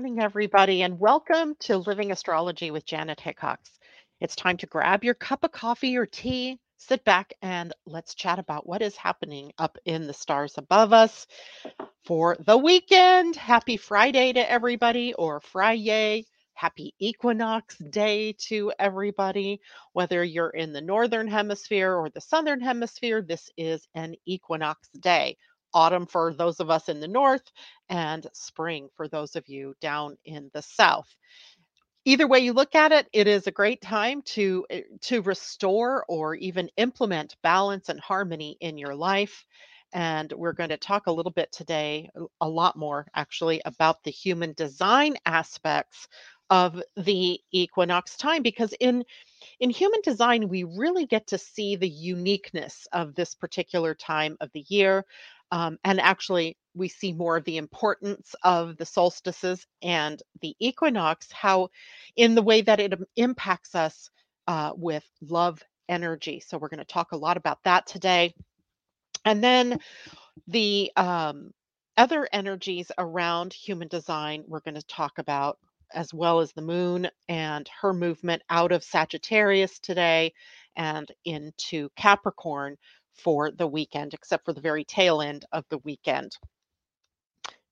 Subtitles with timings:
[0.00, 3.70] morning, everybody, and welcome to Living Astrology with Janet Hickox.
[4.18, 8.38] It's time to grab your cup of coffee or tea, sit back, and let's chat
[8.38, 11.26] about what is happening up in the stars above us
[12.06, 13.36] for the weekend.
[13.36, 16.24] Happy Friday to everybody, or Friday.
[16.54, 19.60] Happy Equinox Day to everybody.
[19.92, 25.36] Whether you're in the Northern Hemisphere or the Southern Hemisphere, this is an Equinox Day
[25.74, 27.50] autumn for those of us in the north
[27.88, 31.08] and spring for those of you down in the south.
[32.04, 36.04] Either way you look at it it is a great time to eh, to restore
[36.08, 39.44] or even implement balance and harmony in your life
[39.92, 42.08] and we're going to talk a little bit today
[42.40, 46.08] a lot more actually about the human design aspects
[46.48, 49.04] of the equinox time because in
[49.60, 54.50] in human design we really get to see the uniqueness of this particular time of
[54.52, 55.04] the year
[55.52, 61.30] um, and actually, we see more of the importance of the solstices and the equinox,
[61.32, 61.68] how
[62.16, 64.10] in the way that it impacts us
[64.46, 66.40] uh, with love energy.
[66.40, 68.34] So, we're going to talk a lot about that today.
[69.24, 69.80] And then
[70.46, 71.52] the um,
[71.96, 75.58] other energies around human design, we're going to talk about
[75.92, 80.32] as well as the moon and her movement out of Sagittarius today
[80.76, 82.76] and into Capricorn,
[83.14, 86.32] for the weekend, except for the very tail end of the weekend.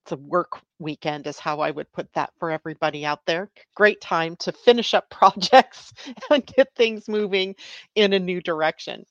[0.03, 3.51] It's a work weekend, is how I would put that for everybody out there.
[3.75, 5.93] Great time to finish up projects
[6.31, 7.55] and get things moving
[7.95, 9.05] in a new direction.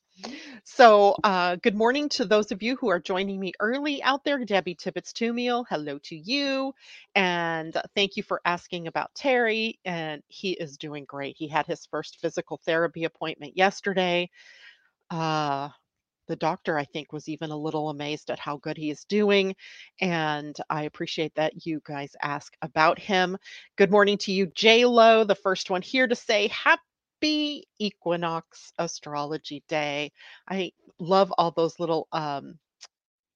[0.65, 4.45] So, uh, good morning to those of you who are joining me early out there.
[4.45, 6.75] Debbie Tibbetts Tumiel, hello to you.
[7.15, 9.79] And thank you for asking about Terry.
[9.85, 11.37] And he is doing great.
[11.39, 14.31] He had his first physical therapy appointment yesterday.
[15.11, 15.71] Uh,
[16.29, 19.57] the doctor, I think, was even a little amazed at how good he is doing.
[20.01, 23.37] And I appreciate that you guys ask about him.
[23.77, 29.65] Good morning to you, J Lo, the first one here to say happy equinox astrology
[29.69, 30.13] day.
[30.49, 32.59] I love all those little um,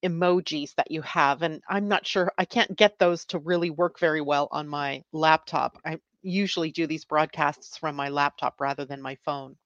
[0.04, 1.42] emojis that you have.
[1.42, 5.02] And I'm not sure, I can't get those to really work very well on my
[5.12, 5.78] laptop.
[5.84, 9.56] I usually do these broadcasts from my laptop rather than my phone.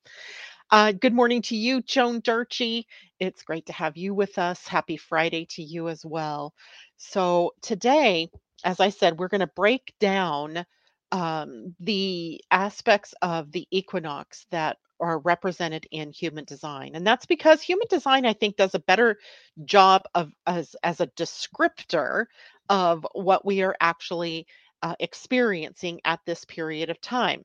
[0.71, 2.87] Uh, good morning to you, Joan Durchy.
[3.21, 4.67] It's great to have you with us.
[4.67, 6.55] Happy Friday to you as well.
[6.99, 8.31] So, today,
[8.65, 10.67] as I said, we're going to break down
[11.13, 16.93] um, the aspects of the equinox that are represented in human design.
[16.97, 19.19] And that's because human design, I think, does a better
[19.65, 22.27] job of as, as a descriptor
[22.69, 24.47] of what we are actually
[24.83, 27.45] uh, experiencing at this period of time.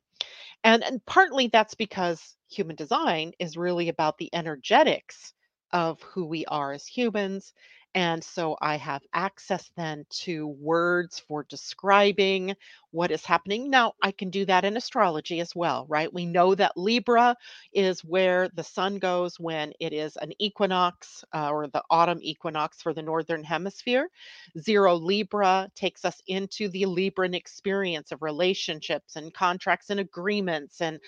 [0.63, 5.33] And, and partly that's because human design is really about the energetics
[5.71, 7.53] of who we are as humans
[7.93, 12.55] and so I have access then to words for describing
[12.91, 13.69] what is happening.
[13.69, 16.13] Now, I can do that in astrology as well, right?
[16.13, 17.35] We know that Libra
[17.73, 22.81] is where the sun goes when it is an equinox uh, or the autumn equinox
[22.81, 24.09] for the northern hemisphere.
[24.57, 30.99] Zero Libra takes us into the Libran experience of relationships and contracts and agreements and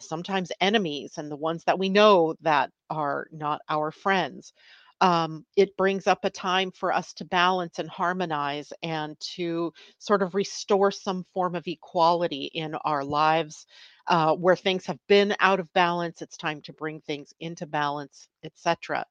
[0.00, 4.52] sometimes enemies and the ones that we know that are not our friends
[5.00, 10.22] um, it brings up a time for us to balance and harmonize and to sort
[10.22, 13.66] of restore some form of equality in our lives
[14.08, 18.28] uh, where things have been out of balance it's time to bring things into balance
[18.44, 19.04] etc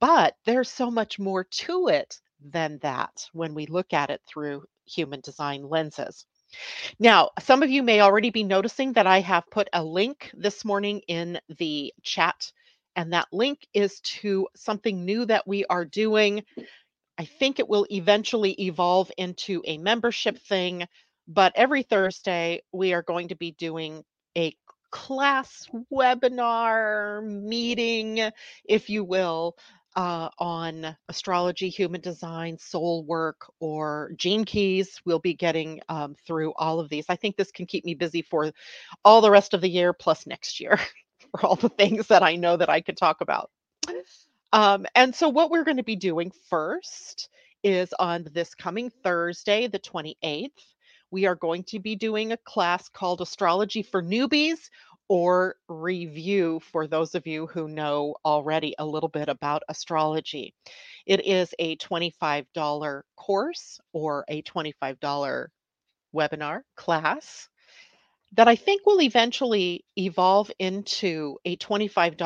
[0.00, 2.20] but there's so much more to it
[2.52, 6.26] than that when we look at it through human design lenses.
[6.98, 10.64] Now, some of you may already be noticing that I have put a link this
[10.64, 12.52] morning in the chat
[12.98, 16.42] and that link is to something new that we are doing.
[17.16, 20.84] I think it will eventually evolve into a membership thing,
[21.28, 24.02] but every Thursday we are going to be doing
[24.36, 24.52] a
[24.90, 28.32] class webinar meeting,
[28.64, 29.56] if you will,
[29.94, 35.00] uh, on astrology, human design, soul work, or gene keys.
[35.04, 37.06] We'll be getting um, through all of these.
[37.08, 38.50] I think this can keep me busy for
[39.04, 40.80] all the rest of the year plus next year.
[41.32, 43.50] for all the things that I know that I could talk about.
[44.52, 47.30] Um, and so, what we're going to be doing first
[47.64, 50.50] is on this coming Thursday, the 28th,
[51.10, 54.70] we are going to be doing a class called Astrology for Newbies
[55.08, 60.54] or Review for those of you who know already a little bit about astrology.
[61.06, 65.48] It is a $25 course or a $25
[66.14, 67.48] webinar class
[68.32, 72.16] that I think will eventually evolve into a $25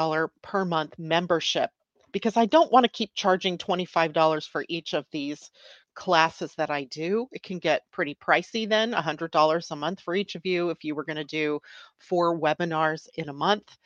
[0.43, 1.70] per month membership
[2.12, 5.50] because I don't want to keep charging $25 for each of these
[5.94, 7.28] classes that I do.
[7.32, 10.94] It can get pretty pricey then, $100 a month for each of you if you
[10.94, 11.60] were going to do
[11.99, 13.76] four webinars in a month.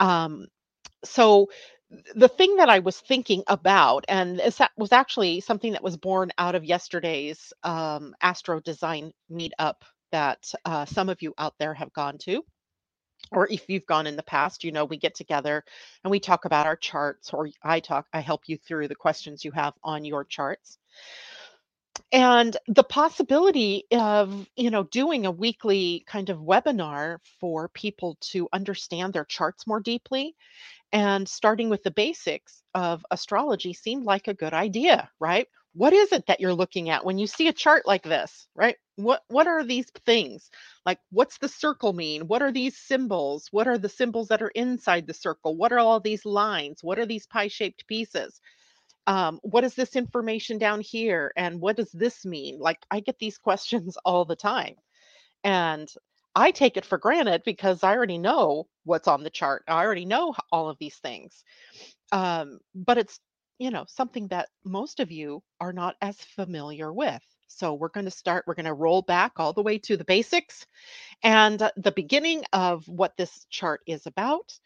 [0.00, 0.46] Um,
[1.04, 1.48] so
[2.14, 6.32] the thing that I was thinking about, and that was actually something that was born
[6.38, 9.76] out of yesterday's um, Astro Design meetup
[10.12, 12.44] that uh, some of you out there have gone to.
[13.32, 15.62] Or if you've gone in the past, you know, we get together
[16.02, 19.44] and we talk about our charts, or I talk, I help you through the questions
[19.44, 20.78] you have on your charts
[22.12, 28.48] and the possibility of you know doing a weekly kind of webinar for people to
[28.52, 30.34] understand their charts more deeply
[30.92, 36.12] and starting with the basics of astrology seemed like a good idea right what is
[36.12, 39.46] it that you're looking at when you see a chart like this right what what
[39.46, 40.50] are these things?
[40.86, 42.28] Like what's the circle mean?
[42.28, 43.48] What are these symbols?
[43.50, 45.56] What are the symbols that are inside the circle?
[45.56, 46.82] What are all these lines?
[46.82, 48.40] What are these pie shaped pieces?
[49.06, 51.32] Um, what is this information down here?
[51.36, 52.58] And what does this mean?
[52.58, 54.76] Like i get these questions all the time.
[55.44, 55.88] And
[56.36, 59.64] i take it for granted because i already know what's on the chart.
[59.68, 61.44] I already know all of these things.
[62.12, 63.20] Um, but it's
[63.58, 68.06] you know something that most of you are not as familiar with so we're going
[68.06, 70.66] to start we're going to roll back all the way to the basics
[71.22, 74.58] and the beginning of what this chart is about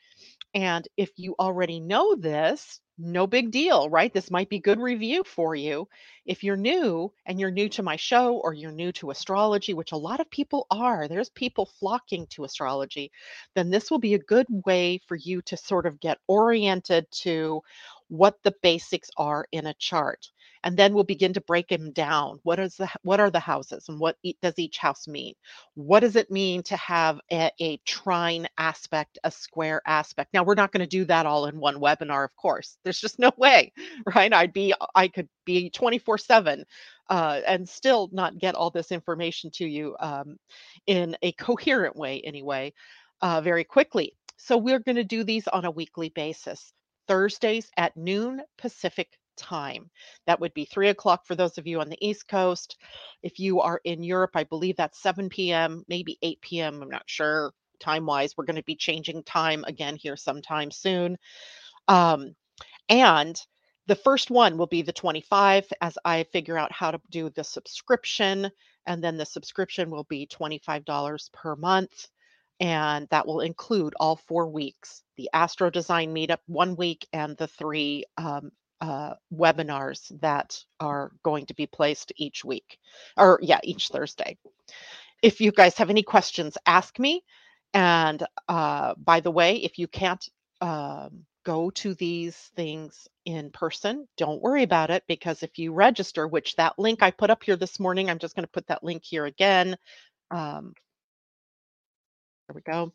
[0.54, 4.12] and if you already know this no big deal, right?
[4.12, 5.88] This might be good review for you.
[6.26, 9.92] If you're new and you're new to my show or you're new to astrology, which
[9.92, 13.10] a lot of people are, there's people flocking to astrology,
[13.54, 17.60] then this will be a good way for you to sort of get oriented to
[18.08, 20.28] what the basics are in a chart
[20.64, 22.40] and then we'll begin to break them down.
[22.42, 25.34] What is the what are the houses and what e- does each house mean?
[25.74, 30.32] What does it mean to have a, a trine aspect a square aspect?
[30.32, 32.78] Now we're not going to do that all in one webinar of course.
[32.82, 33.72] There's just no way
[34.14, 34.32] right?
[34.32, 36.64] I'd be i could be 24 7
[37.10, 40.38] uh, and still not get all this information to you um,
[40.86, 42.72] in a coherent way anyway
[43.20, 44.16] uh, very quickly.
[44.38, 46.72] So we're going to do these on a weekly basis
[47.08, 49.90] thursdays at noon pacific time.
[50.26, 52.76] That would be three o'clock for those of you on the East Coast.
[53.22, 56.82] If you are in Europe, I believe that's 7 p.m., maybe 8 p.m.
[56.82, 58.36] I'm not sure time wise.
[58.36, 61.18] We're going to be changing time again here sometime soon.
[61.88, 62.34] Um,
[62.88, 63.40] and
[63.86, 67.44] the first one will be the 25 as I figure out how to do the
[67.44, 68.50] subscription.
[68.86, 72.08] And then the subscription will be $25 per month.
[72.64, 77.48] And that will include all four weeks the Astro Design Meetup one week and the
[77.48, 82.78] three um, uh, webinars that are going to be placed each week,
[83.18, 84.38] or yeah, each Thursday.
[85.22, 87.24] If you guys have any questions, ask me.
[87.74, 90.26] And uh, by the way, if you can't
[90.60, 96.28] um, go to these things in person, don't worry about it because if you register,
[96.28, 98.84] which that link I put up here this morning, I'm just going to put that
[98.84, 99.76] link here again.
[100.30, 100.74] Um,
[102.48, 102.92] there we go.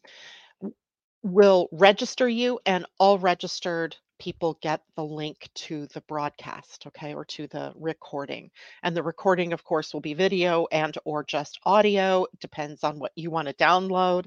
[1.23, 7.25] Will register you, and all registered people get the link to the broadcast okay or
[7.25, 8.51] to the recording.
[8.83, 13.13] And the recording of course will be video and or just audio depends on what
[13.15, 14.25] you want to download.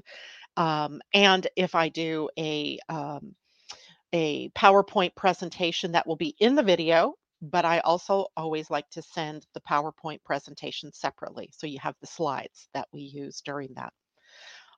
[0.57, 3.35] Um, and if i do a um,
[4.13, 9.01] a powerpoint presentation that will be in the video but i also always like to
[9.01, 13.93] send the powerpoint presentation separately so you have the slides that we use during that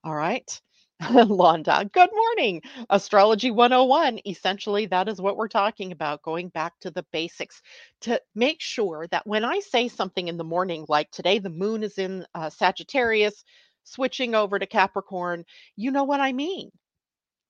[0.05, 0.61] all right
[1.01, 2.61] Londa, good morning.
[2.89, 4.19] Astrology 101.
[4.25, 7.61] Essentially, that is what we're talking about, going back to the basics
[8.03, 11.83] to make sure that when I say something in the morning, like today the moon
[11.83, 13.43] is in uh, Sagittarius,
[13.83, 15.43] switching over to Capricorn,
[15.75, 16.71] you know what I mean,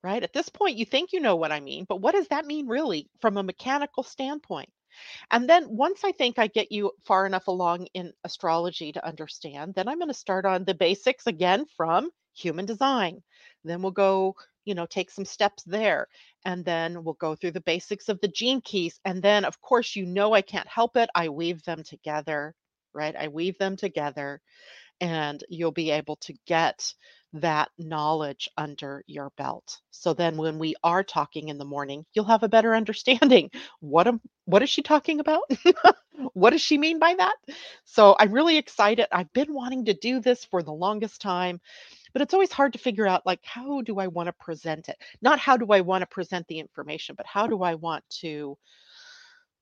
[0.03, 0.23] right?
[0.23, 2.67] At this point, you think you know what I mean, but what does that mean
[2.67, 4.69] really from a mechanical standpoint?
[5.31, 9.73] And then once I think I get you far enough along in astrology to understand,
[9.75, 13.21] then I'm going to start on the basics again from human design.
[13.63, 14.35] Then we'll go,
[14.65, 16.07] you know, take some steps there.
[16.45, 18.99] And then we'll go through the basics of the gene keys.
[19.05, 21.09] And then, of course, you know, I can't help it.
[21.15, 22.53] I weave them together,
[22.93, 23.15] right?
[23.15, 24.41] I weave them together,
[25.01, 26.93] and you'll be able to get
[27.33, 29.79] that knowledge under your belt.
[29.91, 33.51] So then when we are talking in the morning, you'll have a better understanding.
[33.81, 35.43] What am, what is she talking about?
[36.33, 37.35] what does she mean by that?
[37.85, 39.07] So I'm really excited.
[39.11, 41.59] I've been wanting to do this for the longest time
[42.13, 44.97] but it's always hard to figure out like how do i want to present it
[45.21, 48.57] not how do i want to present the information but how do i want to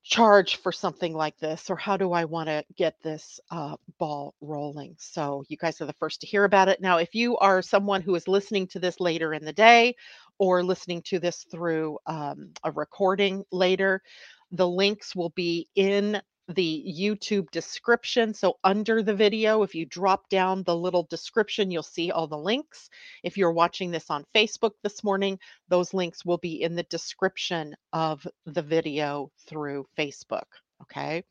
[0.04, 4.36] charge for something like this or how do i want to get this uh, ball
[4.42, 4.96] rolling?
[5.00, 6.82] So you guys are the first to hear about it.
[6.82, 9.96] Now if you are someone who is listening to this later in the day
[10.40, 14.02] or listening to this through um, a recording later
[14.52, 18.34] the links will be in the YouTube description.
[18.34, 22.38] So, under the video, if you drop down the little description, you'll see all the
[22.38, 22.90] links.
[23.24, 27.76] If you're watching this on Facebook this morning, those links will be in the description
[27.94, 30.48] of the video through Facebook.
[30.82, 31.24] Okay.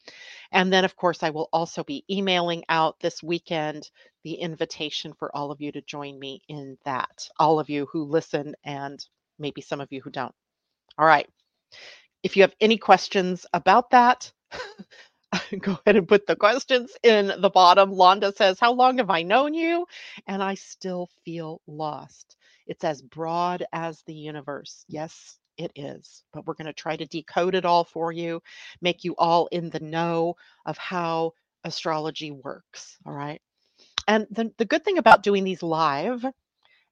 [0.52, 3.90] And then, of course, I will also be emailing out this weekend
[4.24, 7.28] the invitation for all of you to join me in that.
[7.38, 9.04] All of you who listen and
[9.38, 10.34] maybe some of you who don't.
[10.96, 11.28] All right.
[12.22, 14.32] If you have any questions about that,
[15.60, 17.92] go ahead and put the questions in the bottom.
[17.92, 19.86] Londa says, How long have I known you?
[20.26, 22.36] And I still feel lost.
[22.66, 24.84] It's as broad as the universe.
[24.88, 26.24] Yes, it is.
[26.32, 28.42] But we're going to try to decode it all for you,
[28.80, 31.32] make you all in the know of how
[31.64, 32.96] astrology works.
[33.06, 33.40] All right.
[34.08, 36.24] And the, the good thing about doing these live,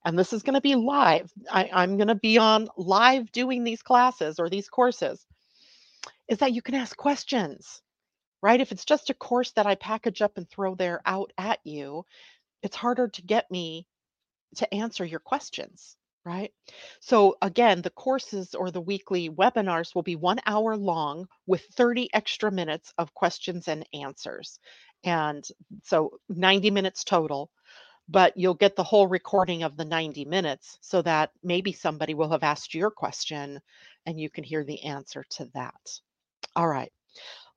[0.05, 3.63] and this is going to be live, I, I'm going to be on live doing
[3.63, 5.25] these classes or these courses,
[6.27, 7.81] is that you can ask questions,
[8.41, 8.61] right?
[8.61, 12.05] If it's just a course that I package up and throw there out at you,
[12.63, 13.87] it's harder to get me
[14.55, 16.51] to answer your questions right?
[16.99, 22.09] So again, the courses or the weekly webinars will be one hour long with 30
[22.13, 24.59] extra minutes of questions and answers.
[25.03, 25.43] And
[25.83, 27.49] so 90 minutes total,
[28.07, 32.29] but you'll get the whole recording of the 90 minutes so that maybe somebody will
[32.29, 33.59] have asked your question
[34.05, 35.99] and you can hear the answer to that.
[36.55, 36.91] All right.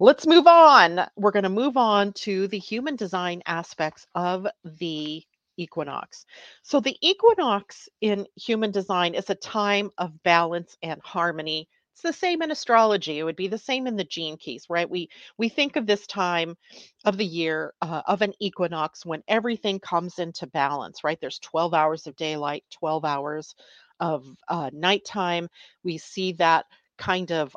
[0.00, 1.00] Let's move on.
[1.16, 5.22] We're going to move on to the human design aspects of the
[5.56, 6.26] equinox.
[6.62, 11.68] So, the equinox in human design is a time of balance and harmony.
[11.92, 13.20] It's the same in astrology.
[13.20, 14.90] It would be the same in the gene keys, right?
[14.90, 15.08] We
[15.38, 16.56] we think of this time
[17.04, 21.18] of the year uh, of an equinox when everything comes into balance, right?
[21.20, 23.54] There's 12 hours of daylight, 12 hours
[24.00, 25.48] of uh, nighttime.
[25.82, 26.66] We see that
[26.98, 27.56] kind of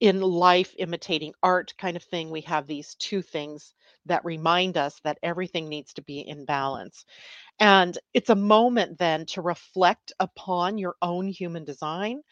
[0.00, 2.30] in life imitating art kind of thing.
[2.30, 3.74] We have these two things
[4.06, 7.04] that remind us that everything needs to be in balance.
[7.60, 12.22] And it's a moment then to reflect upon your own human design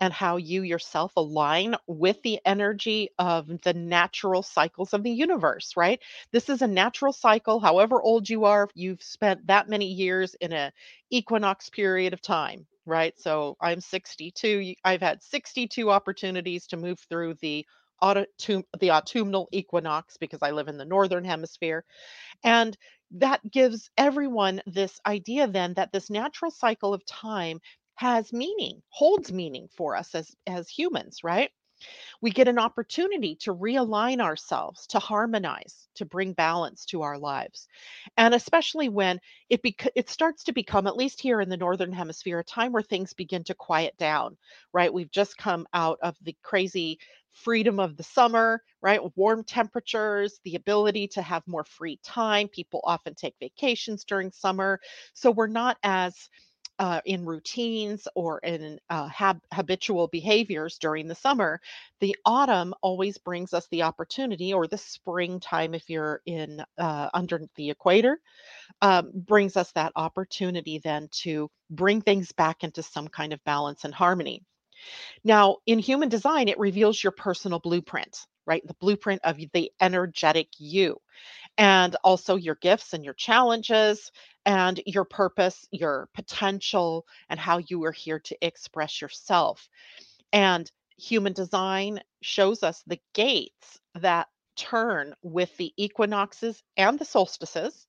[0.00, 5.76] and how you yourself align with the energy of the natural cycles of the universe,
[5.76, 6.00] right?
[6.32, 7.60] This is a natural cycle.
[7.60, 10.72] However old you are, you've spent that many years in a
[11.10, 13.18] equinox period of time, right?
[13.18, 14.74] So I'm 62.
[14.84, 17.66] I've had 62 opportunities to move through the
[18.00, 18.26] autumn,
[18.78, 21.84] the autumnal equinox because I live in the northern hemisphere.
[22.44, 22.76] And
[23.12, 27.60] that gives everyone this idea then that this natural cycle of time
[27.98, 31.50] has meaning, holds meaning for us as as humans, right?
[32.20, 37.68] We get an opportunity to realign ourselves, to harmonize, to bring balance to our lives.
[38.16, 41.92] And especially when it bec- it starts to become at least here in the northern
[41.92, 44.36] hemisphere a time where things begin to quiet down,
[44.72, 44.92] right?
[44.92, 46.98] We've just come out of the crazy
[47.32, 49.00] freedom of the summer, right?
[49.16, 52.48] Warm temperatures, the ability to have more free time.
[52.48, 54.80] People often take vacations during summer.
[55.14, 56.28] So we're not as
[56.78, 61.60] uh, in routines or in uh, hab- habitual behaviors during the summer,
[62.00, 67.40] the autumn always brings us the opportunity, or the springtime if you're in uh, under
[67.56, 68.20] the equator,
[68.82, 73.84] um, brings us that opportunity then to bring things back into some kind of balance
[73.84, 74.42] and harmony.
[75.24, 78.66] Now, in human design, it reveals your personal blueprint, right?
[78.66, 80.98] The blueprint of the energetic you,
[81.58, 84.10] and also your gifts and your challenges,
[84.46, 89.68] and your purpose, your potential, and how you are here to express yourself.
[90.32, 97.86] And human design shows us the gates that turn with the equinoxes and the solstices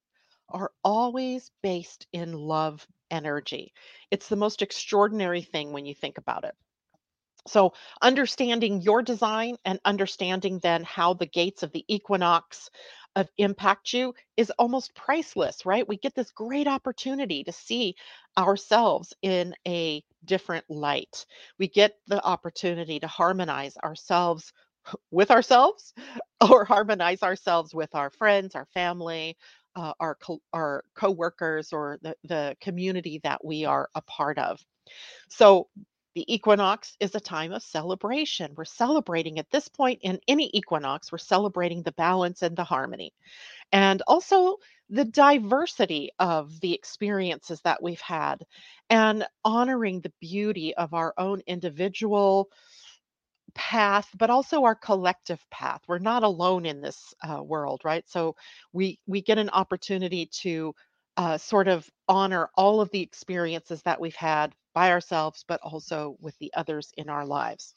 [0.49, 3.73] are always based in love energy.
[4.11, 6.55] It's the most extraordinary thing when you think about it.
[7.47, 12.69] So, understanding your design and understanding then how the gates of the equinox
[13.15, 15.87] of impact you is almost priceless, right?
[15.87, 17.95] We get this great opportunity to see
[18.37, 21.25] ourselves in a different light.
[21.57, 24.53] We get the opportunity to harmonize ourselves
[25.11, 25.93] with ourselves
[26.51, 29.37] or harmonize ourselves with our friends, our family,
[29.75, 34.59] uh, our co- our coworkers or the the community that we are a part of.
[35.29, 35.69] So
[36.15, 38.53] the equinox is a time of celebration.
[38.55, 43.13] We're celebrating at this point in any equinox, we're celebrating the balance and the harmony.
[43.71, 44.57] And also
[44.89, 48.43] the diversity of the experiences that we've had
[48.89, 52.49] and honoring the beauty of our own individual
[53.55, 58.35] path but also our collective path we're not alone in this uh, world right so
[58.73, 60.73] we we get an opportunity to
[61.17, 66.15] uh, sort of honor all of the experiences that we've had by ourselves, but also
[66.21, 67.75] with the others in our lives.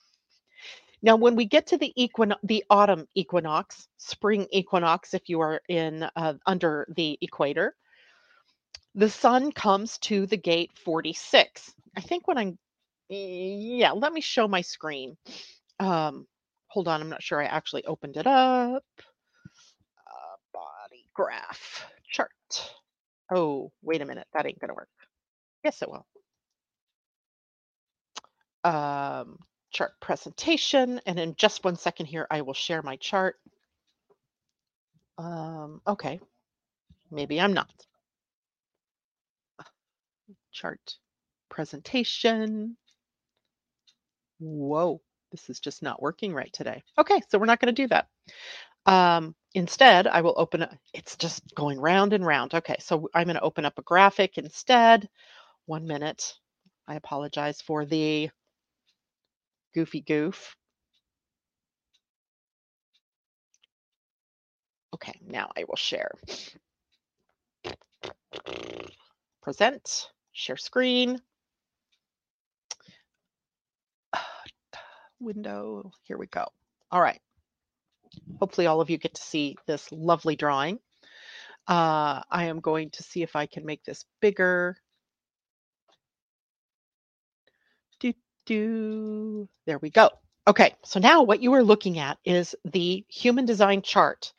[1.03, 5.61] Now, when we get to the equin- the autumn equinox, spring equinox, if you are
[5.69, 7.75] in uh, under the equator,
[8.97, 11.73] the sun comes to the gate 46.
[11.97, 12.59] I think when I'm,
[13.09, 15.17] yeah, let me show my screen.
[15.81, 16.27] Um,
[16.69, 18.85] hold on, I'm not sure I actually opened it up.
[19.99, 22.31] Uh, body graph chart.
[23.35, 24.89] Oh, wait a minute, that ain't gonna work.
[25.65, 26.07] Yes, it will.
[28.65, 29.39] Um,
[29.73, 33.37] chart presentation, and in just one second here, I will share my chart.
[35.19, 36.21] Um, okay,
[37.11, 37.73] maybe I'm not.
[40.53, 40.81] Chart
[41.49, 42.77] presentation.
[44.39, 45.01] Whoa,
[45.31, 46.83] this is just not working right today.
[46.99, 48.07] Okay, so we're not going to do that.
[48.87, 50.71] Um, instead, I will open it.
[50.93, 52.55] It's just going round and round.
[52.55, 55.09] Okay, so I'm going to open up a graphic instead.
[55.67, 56.35] One minute.
[56.89, 58.31] I apologize for the
[59.75, 60.57] goofy goof.
[64.95, 66.13] Okay, now I will share.
[69.43, 71.21] Present, share screen.
[75.21, 76.47] Window, here we go.
[76.91, 77.21] All right.
[78.39, 80.79] Hopefully all of you get to see this lovely drawing.
[81.67, 84.77] Uh, I am going to see if I can make this bigger.
[88.47, 89.49] Do.
[89.67, 90.11] There we go.
[90.47, 94.33] Okay, so now what you are looking at is the human design chart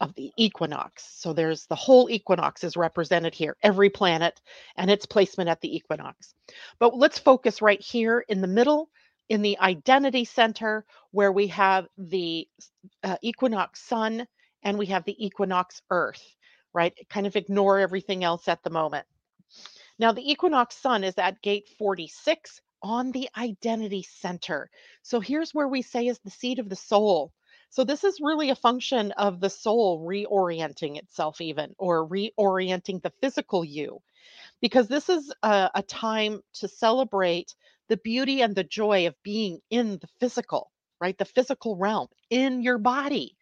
[0.00, 1.04] of the equinox.
[1.18, 4.40] So there's the whole equinox is represented here, every planet
[4.76, 6.34] and its placement at the equinox.
[6.78, 8.88] But let's focus right here in the middle
[9.28, 12.46] in the identity center where we have the
[13.02, 14.26] uh, equinox sun
[14.62, 16.22] and we have the equinox earth,
[16.74, 16.92] right?
[17.08, 19.06] Kind of ignore everything else at the moment.
[19.98, 24.70] Now, the equinox sun is at gate 46 on the identity center.
[25.02, 27.32] So here's where we say is the seat of the soul.
[27.70, 33.12] So this is really a function of the soul reorienting itself, even or reorienting the
[33.22, 34.00] physical you,
[34.60, 37.54] because this is a, a time to celebrate
[37.88, 41.18] the beauty and the joy of being in the physical, right?
[41.18, 43.36] The physical realm in your body.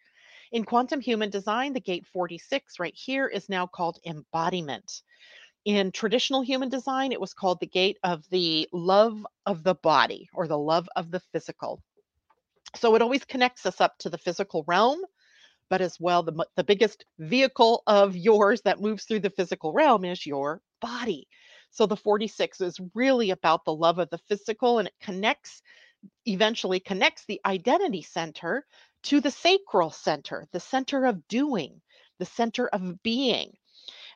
[0.51, 5.03] In quantum human design, the gate 46 right here is now called embodiment.
[5.65, 10.27] In traditional human design, it was called the gate of the love of the body
[10.33, 11.83] or the love of the physical.
[12.75, 15.01] So it always connects us up to the physical realm,
[15.69, 20.03] but as well, the, the biggest vehicle of yours that moves through the physical realm
[20.03, 21.27] is your body.
[21.69, 25.61] So the 46 is really about the love of the physical and it connects,
[26.25, 28.65] eventually connects the identity center
[29.03, 31.81] to the sacral center, the center of doing,
[32.19, 33.55] the center of being.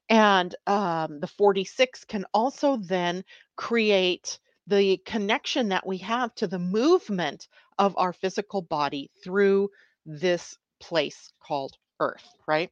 [0.10, 3.24] And um, the 46 can also then
[3.56, 7.48] create the connection that we have to the movement
[7.80, 9.70] of our physical body through
[10.06, 12.72] this place called Earth, right?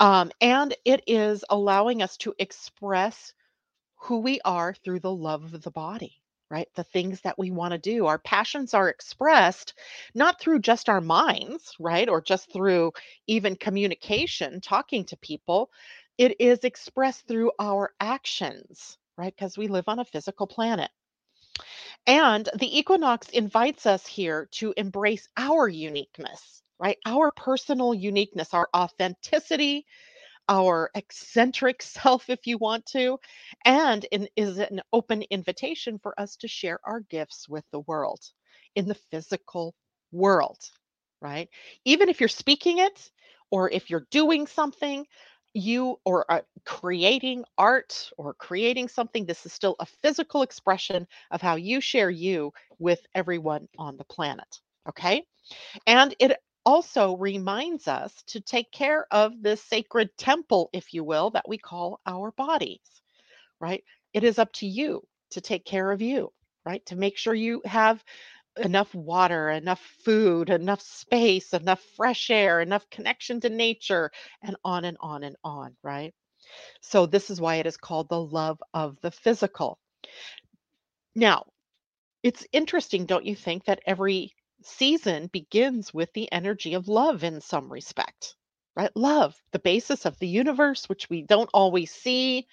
[0.00, 3.32] Um, and it is allowing us to express
[3.96, 6.68] who we are through the love of the body, right?
[6.74, 8.06] The things that we want to do.
[8.06, 9.74] Our passions are expressed
[10.14, 12.08] not through just our minds, right?
[12.08, 12.92] Or just through
[13.26, 15.70] even communication, talking to people.
[16.18, 19.34] It is expressed through our actions, right?
[19.36, 20.90] Because we live on a physical planet.
[22.06, 26.98] And the equinox invites us here to embrace our uniqueness, right?
[27.04, 29.86] Our personal uniqueness, our authenticity,
[30.48, 33.18] our eccentric self, if you want to,
[33.64, 38.20] and is an open invitation for us to share our gifts with the world
[38.74, 39.74] in the physical
[40.12, 40.58] world,
[41.20, 41.48] right?
[41.84, 43.10] Even if you're speaking it
[43.50, 45.06] or if you're doing something,
[45.56, 51.42] you or uh, creating art or creating something, this is still a physical expression of
[51.42, 54.60] how you share you with everyone on the planet.
[54.88, 55.24] Okay.
[55.86, 61.30] And it also reminds us to take care of this sacred temple, if you will,
[61.30, 62.80] that we call our bodies,
[63.60, 63.82] right?
[64.12, 66.32] It is up to you to take care of you,
[66.64, 66.84] right?
[66.86, 68.02] To make sure you have
[68.58, 74.10] enough water, enough food, enough space, enough fresh air, enough connection to nature,
[74.42, 76.14] and on and on and on, right?
[76.80, 79.78] So, this is why it is called the love of the physical.
[81.14, 81.44] Now,
[82.22, 87.40] it's interesting, don't you think, that every season begins with the energy of love in
[87.40, 88.36] some respect,
[88.76, 88.90] right?
[88.96, 92.46] Love, the basis of the universe, which we don't always see.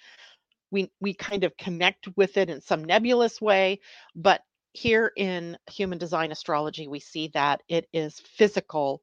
[0.70, 3.80] We, we kind of connect with it in some nebulous way,
[4.14, 4.42] but
[4.74, 9.00] here in human design astrology, we see that it is physical.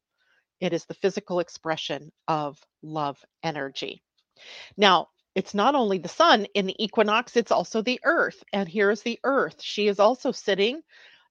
[0.59, 4.03] It is the physical expression of love energy.
[4.77, 8.43] Now, it's not only the sun in the equinox, it's also the earth.
[8.51, 9.61] And here's the earth.
[9.61, 10.81] She is also sitting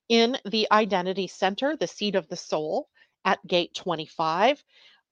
[0.09, 2.89] in the identity center, the seat of the soul
[3.27, 4.65] at gate 25.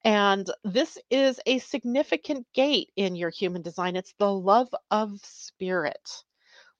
[0.04, 3.94] And this is a significant gate in your human design.
[3.94, 6.24] It's the love of spirit,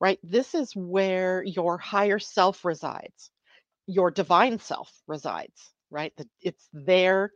[0.00, 0.18] right?
[0.22, 3.30] This is where your higher self resides,
[3.86, 6.12] your divine self resides, right?
[6.40, 7.32] It's there.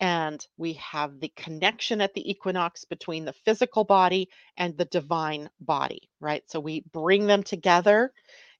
[0.00, 5.48] And we have the connection at the equinox between the physical body and the divine
[5.60, 6.42] body, right?
[6.48, 8.12] So we bring them together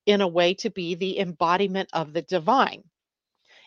[0.07, 2.85] in a way to be the embodiment of the divine.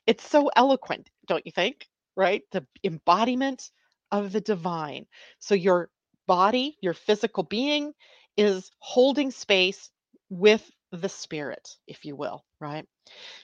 [0.07, 1.87] It's so eloquent, don't you think?
[2.15, 2.43] Right?
[2.51, 3.71] The embodiment
[4.11, 5.05] of the divine.
[5.39, 5.89] So your
[6.27, 7.93] body, your physical being,
[8.37, 9.89] is holding space
[10.29, 12.85] with the spirit, if you will, right?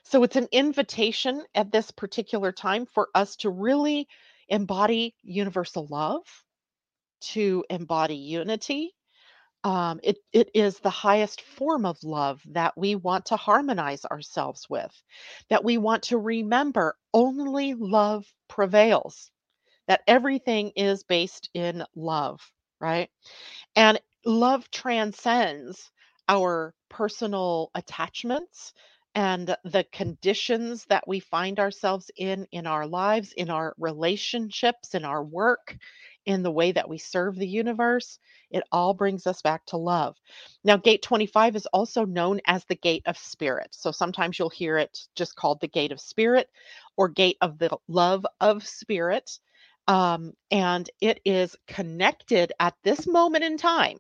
[0.06, 4.08] So it's an invitation at this particular time for us to really
[4.50, 6.24] embody universal love,
[7.22, 8.94] to embody unity,
[9.64, 14.68] um, it, it is the highest form of love that we want to harmonize ourselves
[14.70, 14.92] with,
[15.50, 19.32] that we want to remember only love prevails,
[19.88, 22.42] that everything is based in love,
[22.80, 23.10] right?
[23.76, 25.92] And love transcends
[26.30, 28.74] our personal attachments
[29.16, 35.04] and the conditions that we find ourselves in in our lives, in our relationships, in
[35.06, 35.76] our work,
[36.26, 38.20] in the way that we serve the universe.
[38.52, 40.16] It all brings us back to love.
[40.64, 43.70] Now, gate 25 is also known as the gate of spirit.
[43.72, 46.50] So sometimes you'll hear it just called the gate of spirit
[46.98, 49.40] or gate of the love of spirit.
[49.88, 53.98] Um, and it is connected at this moment in time.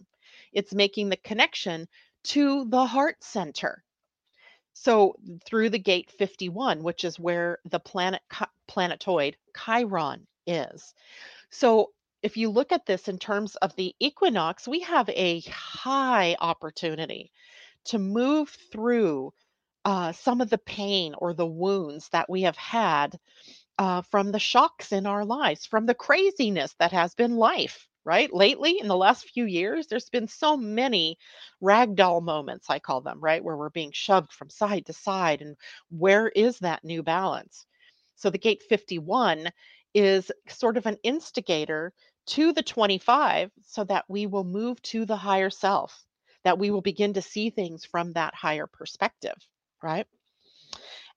[0.51, 1.87] It's making the connection
[2.25, 3.83] to the heart center.
[4.73, 8.21] So through the gate 51, which is where the planet
[8.67, 10.93] planetoid Chiron is.
[11.49, 11.91] So
[12.23, 17.31] if you look at this in terms of the equinox, we have a high opportunity
[17.85, 19.33] to move through
[19.83, 23.17] uh, some of the pain or the wounds that we have had
[23.79, 28.33] uh, from the shocks in our lives, from the craziness that has been life, right?
[28.33, 31.17] Lately, in the last few years, there's been so many
[31.63, 33.43] ragdoll moments, I call them, right?
[33.43, 35.41] Where we're being shoved from side to side.
[35.41, 35.55] And
[35.89, 37.65] where is that new balance?
[38.15, 39.51] So the gate 51
[39.93, 41.93] is sort of an instigator
[42.27, 46.05] to the 25 so that we will move to the higher self,
[46.43, 49.35] that we will begin to see things from that higher perspective,
[49.83, 50.07] right?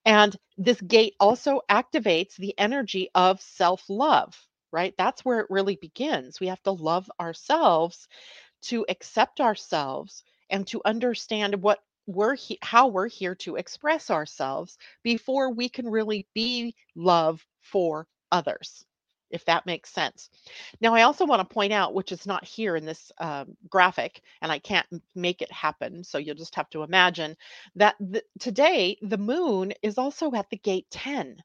[0.05, 4.35] And this gate also activates the energy of self love,
[4.75, 4.95] right?
[4.99, 6.41] That's where it really begins.
[6.41, 8.09] We have to love ourselves
[8.63, 14.77] to accept ourselves and to understand what we're he- how we're here to express ourselves
[15.03, 18.85] before we can really be love for others
[19.31, 20.31] if that makes sense.
[20.81, 24.21] Now, I also want to point out, which is not here in this um, graphic,
[24.41, 27.35] and I can't make it happen, so you'll just have to imagine
[27.75, 27.95] that
[28.39, 31.43] today the moon is also at the gate 10,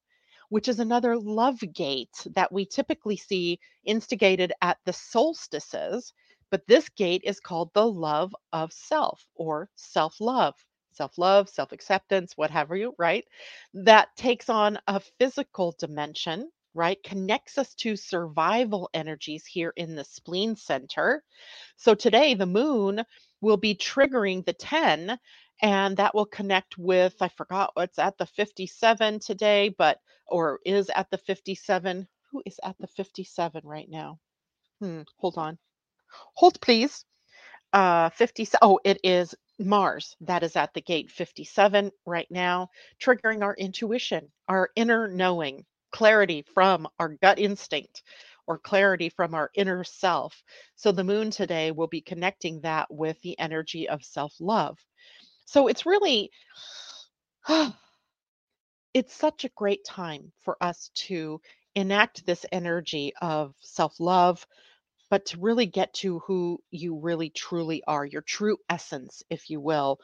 [0.50, 6.12] which is another love gate that we typically see instigated at the solstices.
[6.50, 10.54] But this gate is called the love of self or self love
[10.92, 13.24] self love, self acceptance, whatever you, right?
[13.74, 17.02] That takes on a physical dimension right?
[17.02, 21.24] Connects us to survival energies here in the spleen center.
[21.76, 23.02] So today, the moon
[23.40, 25.18] will be triggering the 10,
[25.62, 30.90] and that will connect with, I forgot what's at the 57 today, but, or is
[30.94, 32.08] at the 57.
[32.32, 34.18] Who is at the 57 right now?
[34.80, 35.58] Hmm, hold on.
[36.34, 37.04] Hold, please.
[37.72, 38.48] Uh, 50.
[38.62, 42.70] Oh, it is Mars that is at the gate 57 right now,
[43.00, 48.02] triggering our intuition, our inner knowing, clarity from our gut instinct
[48.46, 50.42] or clarity from our inner self.
[50.76, 54.78] So the moon today will be connecting that with the energy of self love.
[55.50, 56.30] So it's really,
[58.94, 61.40] it's such a great time for us to
[61.74, 64.46] enact this energy of self love,
[65.10, 69.60] but to really get to who you really truly are, your true essence, if you
[69.60, 69.98] will,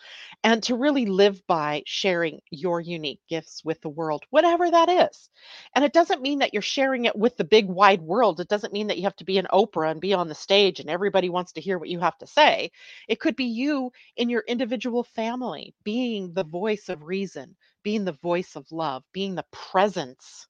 [0.44, 5.30] and to really live by sharing your unique gifts with the world, whatever that is.
[5.74, 8.40] And it doesn't mean that you're sharing it with the big wide world.
[8.40, 10.80] It doesn't mean that you have to be an Oprah and be on the stage
[10.80, 12.70] and everybody wants to hear what you have to say.
[13.08, 18.12] It could be you in your individual family, being the voice of reason, being the
[18.12, 20.46] voice of love, being the presence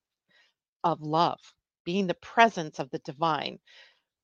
[0.84, 1.40] of love,
[1.84, 3.58] being the presence of the divine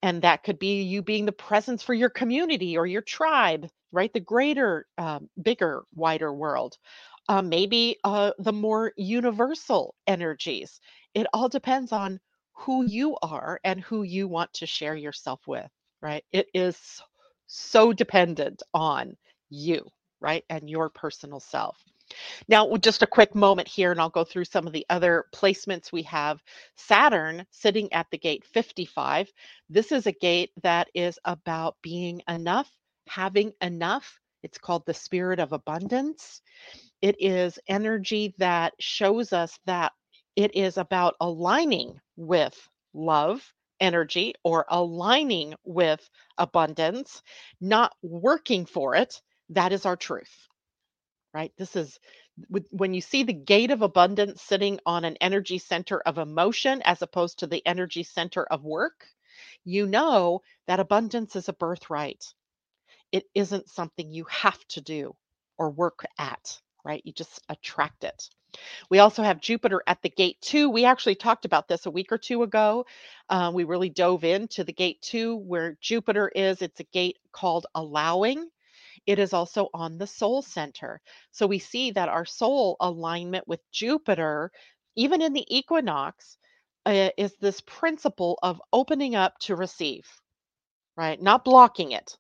[0.02, 4.12] and that could be you being the presence for your community or your tribe right?
[4.12, 6.78] The greater um, bigger wider world
[7.28, 10.80] uh, maybe uh, the more universal energies.
[11.14, 12.20] It all depends on
[12.52, 15.70] who you are and who you want to share yourself with
[16.02, 16.24] right?
[16.32, 17.00] It is
[17.46, 19.16] so dependent on
[19.50, 19.86] you
[20.20, 20.44] right?
[20.50, 21.78] And your personal self
[22.48, 25.92] Now, just a quick moment here, and I'll go through some of the other placements
[25.92, 26.42] we have.
[26.76, 29.30] Saturn sitting at the gate 55.
[29.70, 32.70] This is a gate that is about being enough,
[33.08, 34.18] having enough.
[34.42, 36.42] It's called the spirit of abundance.
[37.00, 39.92] It is energy that shows us that
[40.36, 42.56] it is about aligning with
[42.94, 43.42] love
[43.80, 47.22] energy or aligning with abundance,
[47.60, 49.20] not working for it.
[49.50, 50.32] That is our truth,
[51.34, 51.52] right?
[51.58, 51.98] This is
[52.70, 57.02] when you see the gate of abundance sitting on an energy center of emotion as
[57.02, 59.06] opposed to the energy center of work,
[59.64, 62.24] you know that abundance is a birthright.
[63.12, 65.14] It isn't something you have to do
[65.58, 67.02] or work at, right?
[67.04, 68.28] You just attract it.
[68.90, 70.70] We also have Jupiter at the gate two.
[70.70, 72.86] We actually talked about this a week or two ago.
[73.28, 76.62] Uh, we really dove into the gate two where Jupiter is.
[76.62, 78.48] It's a gate called allowing.
[79.06, 81.00] It is also on the soul center.
[81.32, 84.52] So we see that our soul alignment with Jupiter,
[84.96, 86.38] even in the equinox,
[86.86, 90.06] uh, is this principle of opening up to receive,
[90.96, 91.20] right?
[91.20, 92.16] Not blocking it.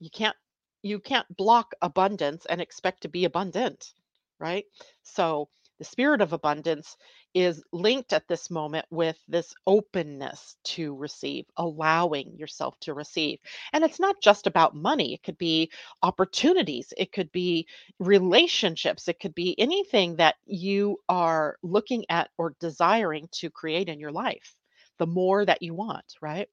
[0.00, 0.36] You can't
[0.82, 3.92] you can't block abundance and expect to be abundant,
[4.40, 4.66] right?
[5.04, 6.96] So the spirit of abundance
[7.34, 13.38] is linked at this moment with this openness to receive, allowing yourself to receive.
[13.72, 15.70] And it's not just about money, it could be
[16.02, 17.66] opportunities, it could be
[17.98, 23.98] relationships, it could be anything that you are looking at or desiring to create in
[24.00, 24.54] your life.
[24.98, 26.48] The more that you want, right?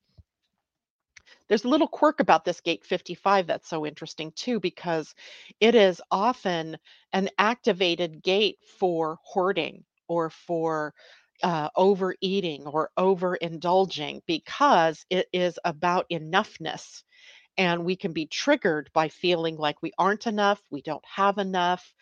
[1.50, 5.14] There's a little quirk about this gate 55 that's so interesting too, because
[5.60, 6.78] it is often
[7.14, 10.94] an activated gate for hoarding or for
[11.44, 17.04] uh, overeating or overindulging because it is about enoughness.
[17.58, 21.94] And we can be triggered by feeling like we aren't enough, we don't have enough,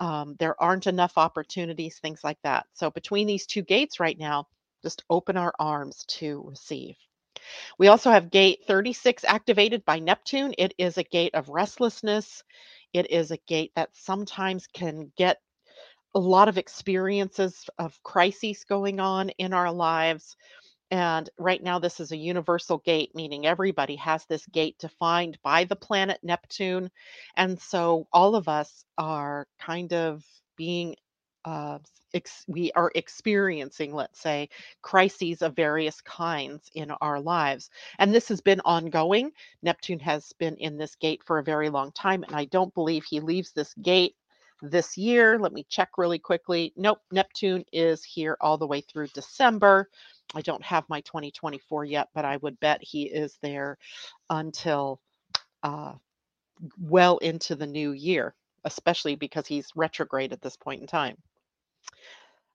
[0.00, 2.66] um, there aren't enough opportunities, things like that.
[2.74, 4.48] So, between these two gates right now,
[4.82, 6.96] just open our arms to receive.
[7.78, 10.54] We also have gate 36 activated by Neptune.
[10.58, 12.42] It is a gate of restlessness.
[12.92, 15.38] It is a gate that sometimes can get
[16.14, 20.36] a lot of experiences of crises going on in our lives.
[20.90, 25.64] And right now, this is a universal gate, meaning everybody has this gate defined by
[25.64, 26.90] the planet Neptune.
[27.36, 30.24] And so all of us are kind of
[30.56, 30.94] being,
[31.44, 31.78] uh,
[32.14, 34.48] ex- we are experiencing, let's say,
[34.82, 37.70] crises of various kinds in our lives.
[37.98, 39.32] And this has been ongoing.
[39.62, 42.24] Neptune has been in this gate for a very long time.
[42.24, 44.16] And I don't believe he leaves this gate
[44.62, 45.38] this year.
[45.38, 46.72] Let me check really quickly.
[46.76, 49.90] Nope, Neptune is here all the way through December.
[50.34, 53.78] I don't have my 2024 yet, but I would bet he is there
[54.30, 55.00] until
[55.62, 55.92] uh,
[56.78, 61.16] well into the new year, especially because he's retrograde at this point in time.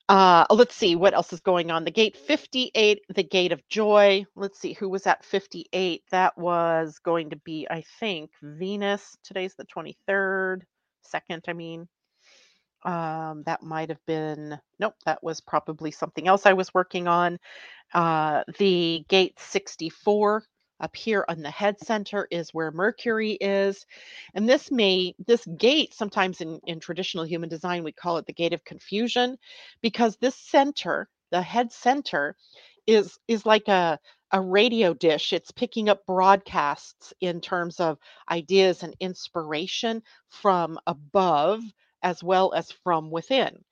[0.10, 1.84] Uh, let's see what else is going on.
[1.84, 4.26] The gate 58, the gate of joy.
[4.36, 6.04] Let's see who was at 58.
[6.10, 9.16] That was going to be, I think, Venus.
[9.24, 10.62] Today's the 23rd,
[11.04, 11.88] second, I mean.
[12.84, 17.38] Um, that might have been, nope, that was probably something else I was working on.
[17.94, 20.44] Uh, the gate 64
[20.80, 23.86] up here on the head center is where Mercury is.
[24.34, 28.34] And this may, this gate, sometimes in, in traditional human design, we call it the
[28.34, 29.38] gate of confusion
[29.82, 32.36] because this center, the head center,
[32.88, 34.00] is is like a
[34.32, 35.34] a radio dish.
[35.34, 37.98] It's picking up broadcasts in terms of
[38.30, 41.62] ideas and inspiration from above
[42.04, 43.64] as well as from within.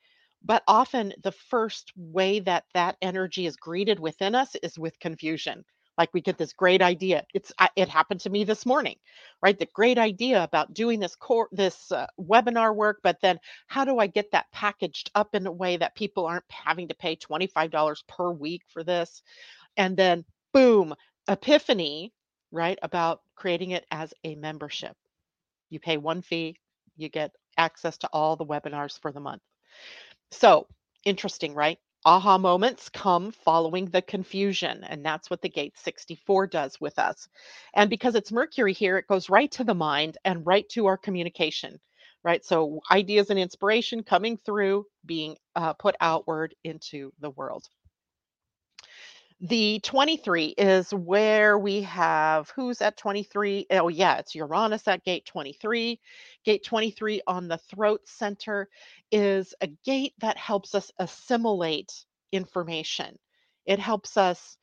[0.43, 5.63] But often the first way that that energy is greeted within us is with confusion.
[5.97, 7.25] Like we get this great idea.
[7.33, 8.97] It's it happened to me this morning,
[9.41, 9.57] right?
[9.57, 13.99] The great idea about doing this core this uh, webinar work, but then how do
[13.99, 17.71] I get that packaged up in a way that people aren't having to pay $25
[18.07, 19.23] per week for this?
[19.77, 20.95] And then boom,
[21.27, 22.13] epiphany,
[22.51, 22.79] right?
[22.83, 24.95] About creating it as a membership.
[25.69, 26.57] You pay one fee,
[26.97, 29.41] you get access to all the webinars for the month.
[30.31, 30.67] So
[31.05, 31.79] interesting, right?
[32.08, 37.28] Aha moments come following the confusion, and that's what the gate 64 does with us.
[37.74, 40.96] And because it's Mercury here, it goes right to the mind and right to our
[40.98, 41.82] communication,
[42.24, 42.46] right?
[42.46, 47.67] So ideas and inspiration coming through, being uh, put outward into the world.
[49.41, 53.67] The 23 is where we have who's at 23?
[53.72, 56.00] Oh, yeah, it's Uranus at gate 23.
[56.47, 58.69] Gate 23 on the throat center
[59.12, 63.19] is a gate that helps us assimilate information.
[63.67, 64.57] It helps us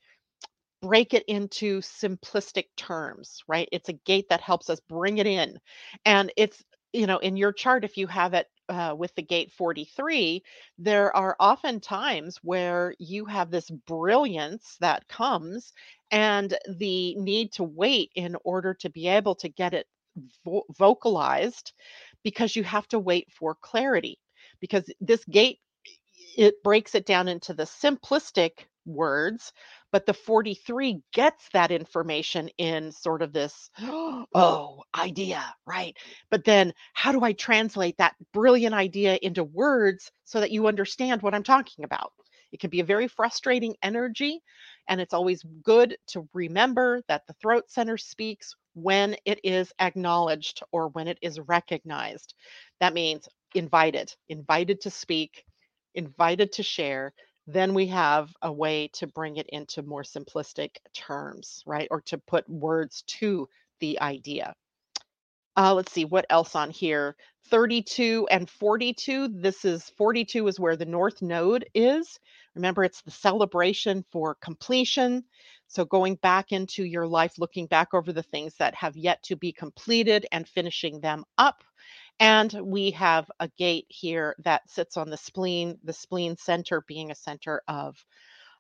[0.83, 3.69] break it into simplistic terms, right?
[3.73, 5.59] It's a gate that helps us bring it in.
[6.05, 9.53] And it's, you know, in your chart, if you have it uh, with the gate
[9.53, 10.43] 43,
[10.79, 15.73] there are often times where you have this brilliance that comes
[16.11, 19.87] and the need to wait in order to be able to get it
[20.45, 21.73] vo- vocalized
[22.23, 24.19] because you have to wait for clarity
[24.61, 25.59] because this gate
[26.37, 29.53] it breaks it down into the simplistic words
[29.93, 33.71] but the 43 gets that information in sort of this
[34.35, 35.97] oh idea right?
[36.31, 41.23] But then how do i translate that brilliant idea into words so that you understand
[41.23, 42.13] what i'm talking about?
[42.53, 44.41] It can be a very frustrating energy
[44.89, 50.63] and it's always good to remember that the throat center speaks when it is acknowledged
[50.73, 52.35] or when it is recognized
[52.81, 55.45] that means invited invited to speak
[55.95, 57.13] invited to share
[57.47, 61.89] then we have a way to bring it into more simplistic terms, right?
[61.91, 63.49] Or to put words to
[63.81, 64.55] the idea.
[65.57, 67.15] Uh, let's see what else on here.
[67.51, 69.29] 32 and 42.
[69.29, 72.19] This is 42 is where the North Node is.
[72.55, 75.23] Remember, it's the celebration for completion.
[75.67, 79.37] So, going back into your life, looking back over the things that have yet to
[79.37, 81.65] be completed and finishing them up.
[82.21, 87.11] And we have a gate here that sits on the spleen, the spleen center being
[87.11, 88.05] a center of,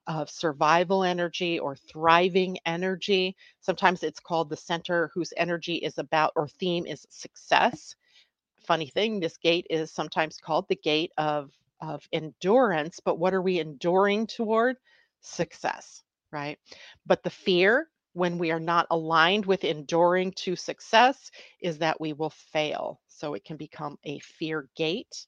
[0.06, 3.36] of survival energy or thriving energy.
[3.60, 7.94] Sometimes it's called the center whose energy is about or theme is success.
[8.66, 13.42] Funny thing, this gate is sometimes called the gate of, of endurance, but what are
[13.42, 14.76] we enduring toward?
[15.20, 16.02] Success,
[16.34, 16.58] right?
[17.06, 22.12] But the fear when we are not aligned with enduring to success is that we
[22.12, 23.00] will fail.
[23.08, 25.26] So it can become a fear gate.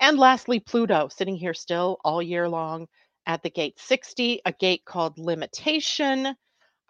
[0.00, 2.86] And lastly, Pluto sitting here still all year long
[3.26, 6.34] at the gate 60, a gate called limitation.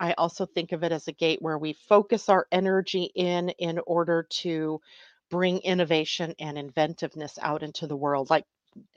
[0.01, 3.79] I also think of it as a gate where we focus our energy in in
[3.87, 4.81] order to
[5.31, 8.31] bring innovation and inventiveness out into the world.
[8.31, 8.45] Like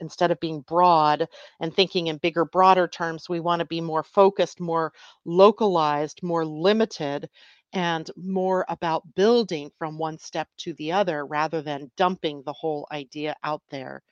[0.00, 1.28] instead of being broad
[1.60, 4.92] and thinking in bigger, broader terms, we want to be more focused, more
[5.24, 7.28] localized, more limited,
[7.72, 12.86] and more about building from one step to the other rather than dumping the whole
[12.92, 14.02] idea out there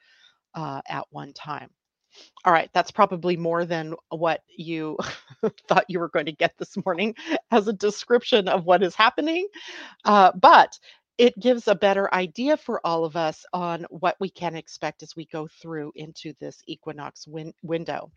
[0.55, 1.70] uh, at one time.
[2.44, 4.96] All right, that's probably more than what you
[5.68, 7.14] thought you were going to get this morning
[7.50, 9.46] as a description of what is happening.
[10.05, 10.79] Uh, but
[11.18, 15.16] it gives a better idea for all of us on what we can expect as
[15.16, 18.11] we go through into this equinox win- window.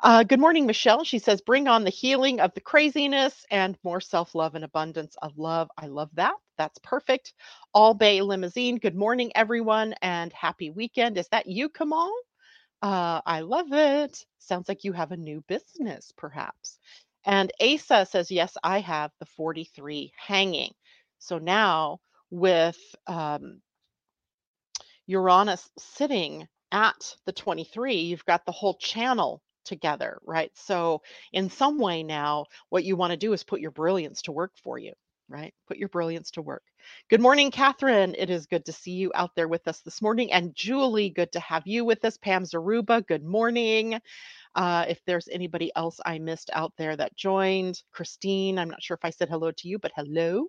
[0.00, 1.04] Uh, good morning, Michelle.
[1.04, 5.16] She says, bring on the healing of the craziness and more self love and abundance
[5.22, 5.70] of love.
[5.76, 6.34] I love that.
[6.58, 7.34] That's perfect.
[7.74, 8.78] All Bay Limousine.
[8.78, 11.18] Good morning, everyone, and happy weekend.
[11.18, 12.12] Is that you, Kamal?
[12.82, 14.24] Uh, I love it.
[14.38, 16.78] Sounds like you have a new business, perhaps.
[17.26, 20.72] And Asa says, yes, I have the 43 hanging.
[21.20, 22.78] So now with
[23.08, 23.62] um,
[25.08, 30.52] Uranus sitting at the 23, you've got the whole channel together, right?
[30.56, 31.02] So
[31.32, 34.52] in some way now, what you want to do is put your brilliance to work
[34.64, 34.94] for you,
[35.30, 35.54] right?
[35.68, 36.64] Put your brilliance to work.
[37.10, 38.16] Good morning, Catherine.
[38.18, 40.32] It is good to see you out there with us this morning.
[40.32, 42.18] And Julie, good to have you with us.
[42.18, 44.00] Pam Zaruba, good morning.
[44.54, 48.96] Uh, if there's anybody else I missed out there that joined, Christine, I'm not sure
[48.96, 50.46] if I said hello to you, but hello.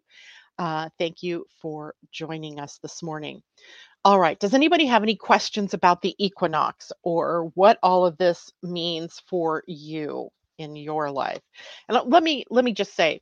[0.62, 3.42] Uh, thank you for joining us this morning.
[4.06, 4.40] All right.
[4.40, 9.64] Does anybody have any questions about the equinox or what all of this means for
[9.66, 11.42] you in your life?
[11.90, 13.22] And let me let me just say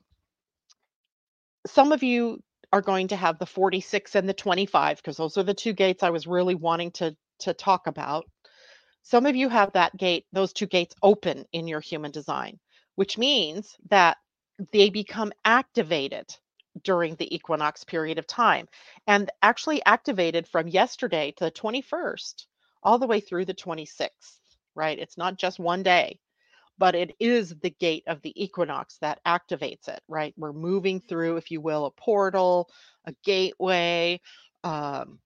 [1.65, 5.43] some of you are going to have the 46 and the 25 because those are
[5.43, 8.25] the two gates I was really wanting to to talk about.
[9.03, 12.59] Some of you have that gate, those two gates open in your human design,
[12.95, 14.17] which means that
[14.73, 16.25] they become activated
[16.83, 18.67] during the equinox period of time
[19.07, 22.45] and actually activated from yesterday to the 21st
[22.83, 24.39] all the way through the 26th,
[24.75, 24.99] right?
[24.99, 26.19] It's not just one day,
[26.77, 30.33] but it is the gate of the equinox that activates it, right?
[30.37, 32.69] We're moving through, if you will, a portal,
[33.05, 34.21] a gateway,
[34.63, 35.19] um,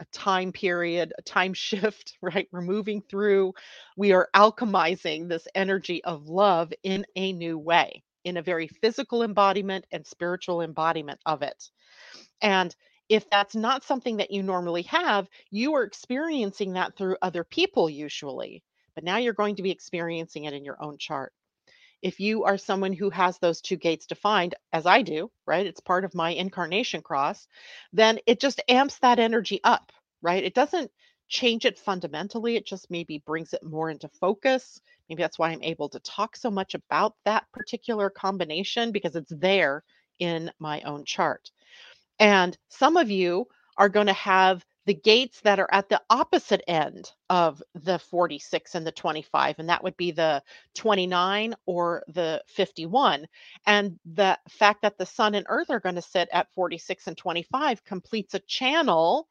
[0.00, 2.48] a time period, a time shift, right?
[2.52, 3.54] We're moving through,
[3.96, 9.22] we are alchemizing this energy of love in a new way in a very physical
[9.22, 11.70] embodiment and spiritual embodiment of it.
[12.40, 12.74] And
[13.08, 17.90] if that's not something that you normally have, you are experiencing that through other people
[17.90, 18.62] usually.
[18.94, 21.32] But now you're going to be experiencing it in your own chart.
[22.02, 25.66] If you are someone who has those two gates defined, as I do, right?
[25.66, 27.46] It's part of my incarnation cross,
[27.92, 29.92] then it just amps that energy up,
[30.22, 30.42] right?
[30.42, 30.90] It doesn't
[31.30, 32.56] change it fundamentally.
[32.56, 34.80] It just maybe brings it more into focus.
[35.08, 39.32] Maybe that's why I'm able to talk so much about that particular combination because it's
[39.34, 39.84] there
[40.18, 41.50] in my own chart.
[42.18, 43.46] And some of you
[43.78, 48.74] are going to have the gates that are at the opposite end of the 46
[48.74, 50.42] and the 25 and that would be the
[50.74, 53.26] 29 or the 51
[53.66, 57.16] and the fact that the sun and earth are going to sit at 46 and
[57.16, 59.28] 25 completes a channel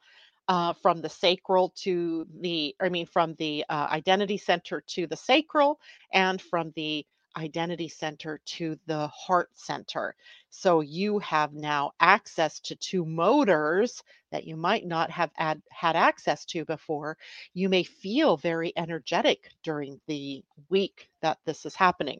[0.49, 5.17] uh, from the sacral to the i mean from the uh, identity center to the
[5.17, 5.79] sacral
[6.13, 7.05] and from the
[7.37, 10.15] identity center to the heart center.
[10.49, 15.95] So you have now access to two motors that you might not have had, had
[15.95, 17.17] access to before.
[17.53, 22.19] You may feel very energetic during the week that this is happening.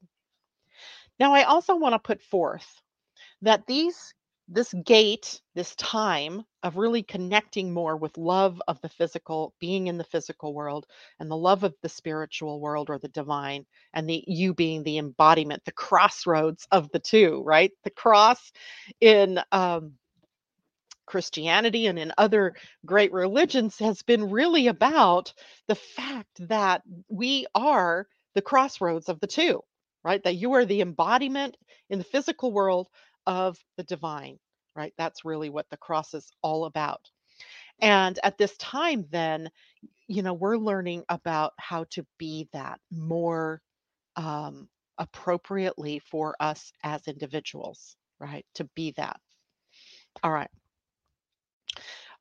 [1.20, 2.82] Now, I also want to put forth
[3.42, 4.14] that these
[4.52, 9.98] this gate, this time of really connecting more with love of the physical, being in
[9.98, 10.88] the physical world,
[11.20, 14.98] and the love of the spiritual world or the divine, and the you being the
[14.98, 17.72] embodiment, the crossroads of the two, right?
[17.84, 18.52] The cross
[19.00, 19.94] in um,
[21.06, 25.34] Christianity and in other great religions has been really about
[25.68, 29.62] the fact that we are the crossroads of the two,
[30.04, 30.24] right?
[30.24, 31.58] That you are the embodiment
[31.90, 32.88] in the physical world
[33.28, 34.40] of the divine,
[34.76, 34.94] right?
[34.98, 37.02] That's really what the cross is all about.
[37.82, 39.50] And at this time, then,
[40.08, 43.62] you know, we're learning about how to be that more
[44.18, 48.46] um, appropriately for us as individuals, right?
[48.56, 49.20] To be that.
[50.24, 50.50] All right.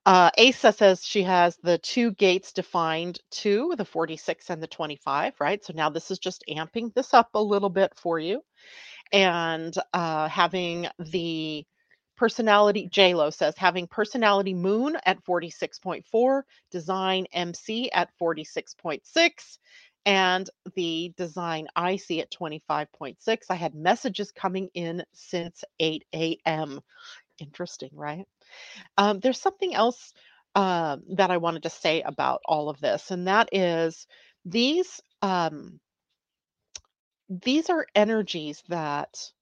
[0.07, 5.34] Uh, Asa says she has the two gates defined too, the 46 and the 25,
[5.40, 5.64] right?
[5.64, 8.42] So now this is just amping this up a little bit for you
[9.12, 11.64] and uh, having the
[12.16, 19.59] personality JLo says having personality moon at 46.4 design mc at 46.6
[20.06, 26.80] and the design ic at 25.6 i had messages coming in since 8 a.m
[27.40, 28.26] interesting right?
[28.98, 30.12] Um, there's something else
[30.54, 34.06] uh, that i wanted to say about all of this and that is
[34.44, 35.80] these um,
[37.28, 39.32] these are energies that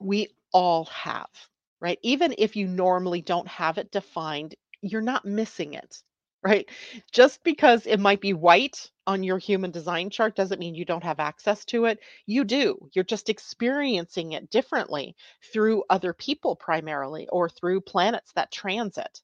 [0.00, 1.28] we all have,
[1.80, 1.98] right?
[2.02, 6.02] Even if you normally don't have it defined, you're not missing it,
[6.44, 6.68] right?
[7.12, 11.04] Just because it might be white on your human design chart doesn't mean you don't
[11.04, 12.00] have access to it.
[12.26, 12.90] You do.
[12.94, 15.16] You're just experiencing it differently
[15.52, 19.20] through other people primarily or through planets that transit.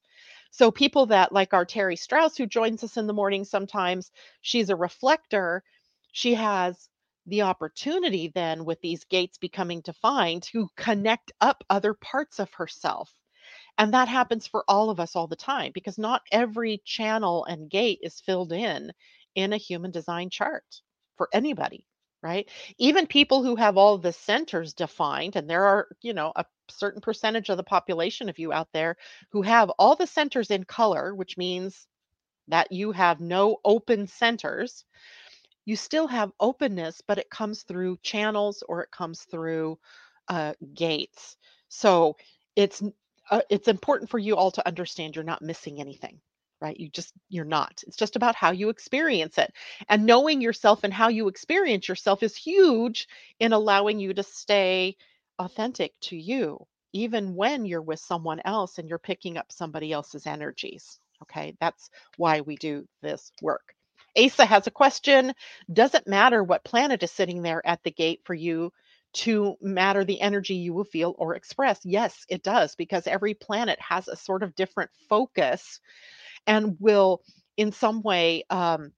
[0.52, 4.10] So, people that like our Terry Strauss, who joins us in the morning sometimes,
[4.42, 5.64] she's a reflector.
[6.12, 6.88] She has
[7.26, 13.12] the opportunity then with these gates becoming defined to connect up other parts of herself.
[13.78, 17.70] And that happens for all of us all the time because not every channel and
[17.70, 18.92] gate is filled in
[19.34, 20.64] in a human design chart
[21.16, 21.86] for anybody,
[22.22, 22.48] right?
[22.78, 27.00] Even people who have all the centers defined, and there are, you know, a certain
[27.00, 28.96] percentage of the population of you out there
[29.32, 31.86] who have all the centers in color, which means
[32.48, 34.84] that you have no open centers
[35.64, 39.78] you still have openness, but it comes through channels or it comes through
[40.28, 41.36] uh, gates.
[41.68, 42.16] So
[42.56, 42.82] it's
[43.30, 46.20] uh, it's important for you all to understand you're not missing anything
[46.62, 46.78] right?
[46.78, 47.82] You just you're not.
[47.86, 49.50] It's just about how you experience it.
[49.88, 53.08] And knowing yourself and how you experience yourself is huge
[53.38, 54.96] in allowing you to stay
[55.38, 60.26] authentic to you even when you're with someone else and you're picking up somebody else's
[60.26, 61.54] energies okay?
[61.60, 63.74] That's why we do this work
[64.16, 65.32] Asa has a question.
[65.72, 68.72] Does it matter what planet is sitting there at the gate for you
[69.12, 71.80] to matter the energy you will feel or express?
[71.84, 75.80] Yes, it does, because every planet has a sort of different focus
[76.46, 77.22] and will,
[77.56, 78.92] in some way, um,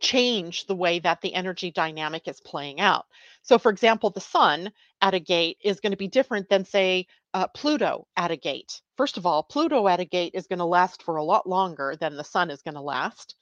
[0.00, 3.06] change the way that the energy dynamic is playing out.
[3.42, 7.06] So, for example, the sun at a gate is going to be different than, say,
[7.34, 8.82] uh, Pluto at a gate.
[8.96, 11.96] First of all, Pluto at a gate is going to last for a lot longer
[12.00, 13.36] than the sun is going to last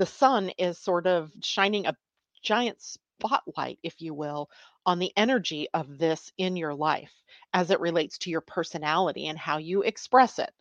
[0.00, 1.96] the sun is sort of shining a
[2.42, 4.50] giant spotlight, if you will,
[4.86, 7.12] on the energy of this in your life
[7.54, 10.52] as it relates to your personality and how you express it.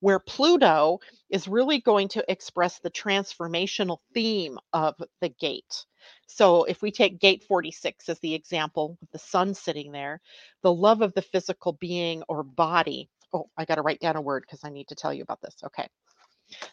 [0.00, 5.86] Where Pluto is really going to express the transformational theme of the gate.
[6.28, 10.20] So, if we take gate 46 as the example, with the sun sitting there,
[10.62, 13.10] the love of the physical being or body.
[13.32, 15.40] Oh, I got to write down a word because I need to tell you about
[15.42, 15.56] this.
[15.64, 15.88] Okay.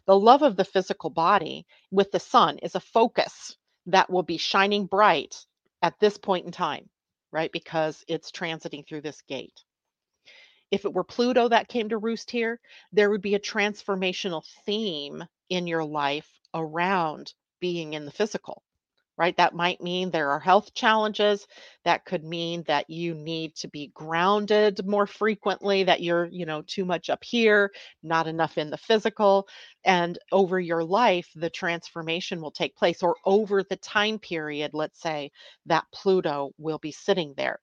[0.05, 3.57] The love of the physical body with the sun is a focus
[3.87, 5.35] that will be shining bright
[5.81, 6.89] at this point in time,
[7.31, 7.51] right?
[7.51, 9.63] Because it's transiting through this gate.
[10.71, 12.59] If it were Pluto that came to roost here,
[12.91, 18.63] there would be a transformational theme in your life around being in the physical,
[19.17, 19.35] right?
[19.37, 21.47] That might mean there are health challenges.
[21.83, 26.61] That could mean that you need to be grounded more frequently, that you're, you know,
[26.63, 27.71] too much up here,
[28.03, 29.47] not enough in the physical.
[29.83, 35.01] And over your life, the transformation will take place, or over the time period, let's
[35.01, 35.31] say,
[35.65, 37.59] that Pluto will be sitting there.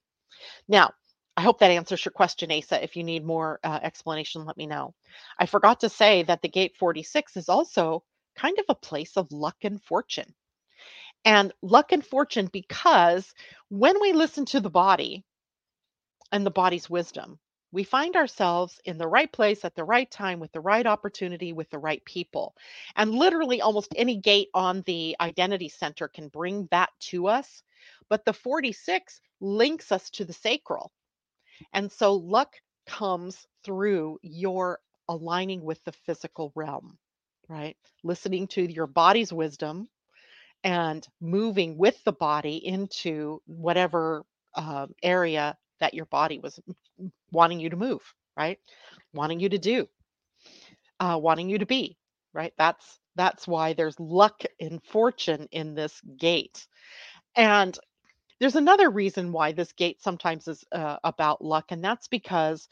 [0.69, 0.93] Now,
[1.37, 2.83] I hope that answers your question, Asa.
[2.83, 4.95] If you need more uh, explanation, let me know.
[5.39, 8.05] I forgot to say that the gate 46 is also
[8.37, 10.35] kind of a place of luck and fortune
[11.25, 13.33] and luck and fortune because
[13.69, 15.25] when we listen to the body
[16.33, 17.39] and the body's wisdom,
[17.73, 21.53] we find ourselves in the right place at the right time with the right opportunity
[21.55, 22.55] with the right people.
[22.97, 27.63] And literally, almost any gate on the identity center can bring that to us.
[28.11, 30.93] But the 46 links us to the sacral.
[31.73, 32.55] And so luck
[32.87, 36.99] comes through your aligning with the physical realm,
[37.49, 37.77] right?
[38.05, 39.89] Listening to your body's wisdom
[40.65, 46.61] and moving with the body into whatever uh, area that your body was
[47.33, 48.03] wanting you to move,
[48.37, 48.59] right?
[49.15, 49.89] Wanting you to do,
[51.01, 51.97] uh, wanting you to be,
[52.33, 52.53] right?
[52.59, 56.67] That's that's why there's luck and fortune in this gate.
[57.37, 57.79] And
[58.41, 62.69] there's another reason why this gate sometimes is uh, about luck, and that's because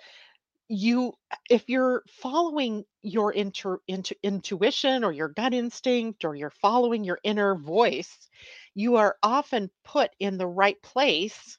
[0.71, 1.13] you
[1.51, 7.21] if you're following your inter, intu, intuition or your gut instinct or you're following your
[7.25, 8.29] inner voice
[8.75, 11.59] you are often put in the right place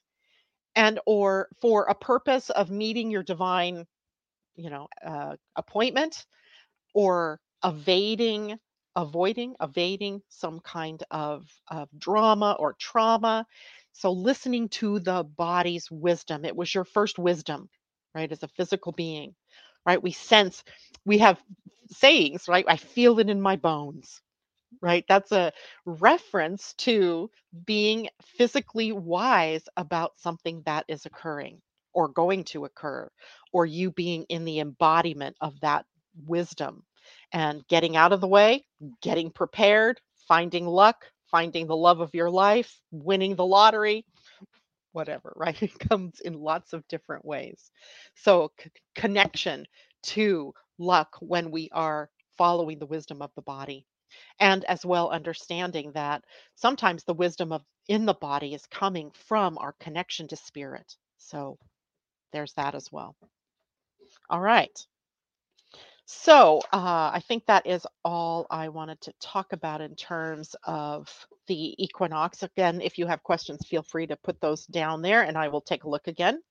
[0.76, 3.86] and or for a purpose of meeting your divine
[4.56, 6.26] you know uh, appointment
[6.94, 8.58] or evading
[8.96, 13.46] avoiding evading some kind of, of drama or trauma.
[13.92, 17.70] So listening to the body's wisdom it was your first wisdom
[18.14, 18.30] right?
[18.32, 19.34] As a physical being,
[19.86, 20.02] right?
[20.02, 20.64] We sense,
[21.04, 21.40] we have
[21.90, 22.64] sayings, right?
[22.68, 24.20] I feel it in my bones,
[24.80, 25.04] right?
[25.08, 25.52] That's a
[25.86, 27.30] reference to
[27.66, 28.08] being
[28.38, 31.60] physically wise about something that is occurring
[31.94, 33.10] or going to occur,
[33.52, 35.86] or you being in the embodiment of that
[36.26, 36.84] wisdom
[37.32, 38.64] and getting out of the way,
[39.02, 44.04] getting prepared, finding luck, finding the love of your life, winning the lottery,
[44.92, 45.60] whatever, right?
[45.62, 47.70] It comes in lots of different ways.
[48.16, 49.66] So, c- connection
[50.04, 53.86] to luck when we are following the wisdom of the body.
[54.40, 56.24] And as well, understanding that
[56.56, 60.96] sometimes the wisdom of in the body is coming from our connection to spirit.
[61.18, 61.58] So,
[62.32, 63.16] there's that as well.
[64.30, 64.78] All right.
[66.06, 71.08] So uh, I think that is all I wanted to talk about in terms of
[71.46, 72.42] the equinox.
[72.42, 75.60] Again, if you have questions, feel free to put those down there and I will
[75.60, 76.42] take a look again.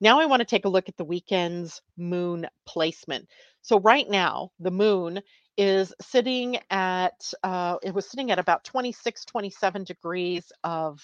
[0.00, 3.28] Now I want to take a look at the weekend's moon placement.
[3.62, 5.20] So right now, the moon
[5.56, 11.00] is sitting at, uh, it was sitting at about 26, 27 degrees of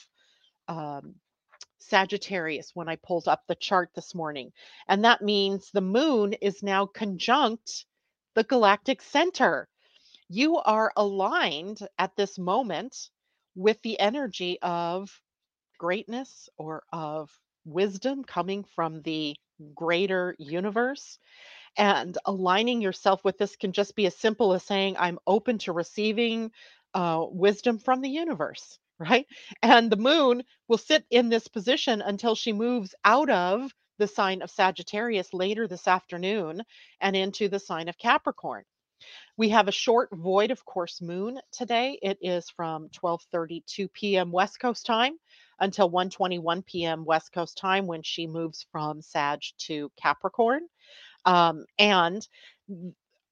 [0.69, 1.15] um,
[1.79, 4.53] Sagittarius when I pulled up the chart this morning.
[4.89, 7.87] And that means the moon is now conjunct
[8.35, 9.69] the galactic center.
[10.29, 13.11] You are aligned at this moment
[13.55, 15.11] with the energy of
[15.79, 17.31] greatness or of
[17.65, 19.37] wisdom coming from the
[19.75, 21.19] greater universe.
[21.77, 25.73] And aligning yourself with this can just be as simple as saying, I'm open to
[25.73, 26.53] receiving
[26.95, 29.27] uh, wisdom from the universe right?
[29.63, 34.43] And the moon will sit in this position until she moves out of the sign
[34.43, 36.63] of Sagittarius later this afternoon
[37.01, 38.65] and into the sign of Capricorn.
[39.37, 41.99] We have a short void of course moon today.
[42.03, 44.33] It is from 12:32 p.m.
[44.33, 45.15] West Coast time
[45.61, 47.05] until 1:21 p.m.
[47.05, 50.63] West Coast time when she moves from Sag to Capricorn.
[51.25, 52.27] Um, and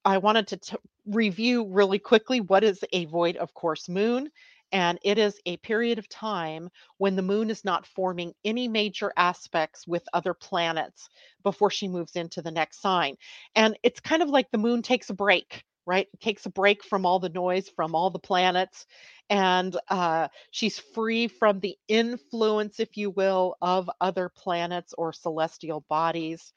[0.05, 4.31] I wanted to t- review really quickly what is a void of course moon.
[4.71, 9.11] And it is a period of time when the moon is not forming any major
[9.17, 11.09] aspects with other planets
[11.43, 13.15] before she moves into the next sign.
[13.55, 16.07] And it's kind of like the moon takes a break, right?
[16.19, 18.85] Takes a break from all the noise, from all the planets.
[19.29, 25.85] And uh, she's free from the influence, if you will, of other planets or celestial
[25.89, 26.53] bodies.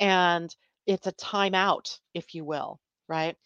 [0.00, 0.54] And
[0.86, 3.36] it's a timeout, if you will, right?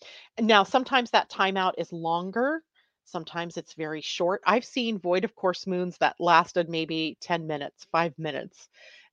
[0.40, 2.62] Now, sometimes that timeout is longer
[3.06, 4.42] Sometimes it's very short.
[4.46, 8.68] I've seen void of course moons that lasted maybe 10 minutes, five minutes.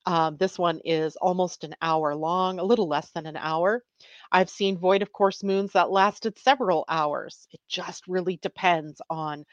[0.06, 3.84] Um, this one is almost an hour long, a little less than an hour.
[4.32, 7.48] I've seen void of course moons that lasted several hours.
[7.52, 9.46] It just really depends on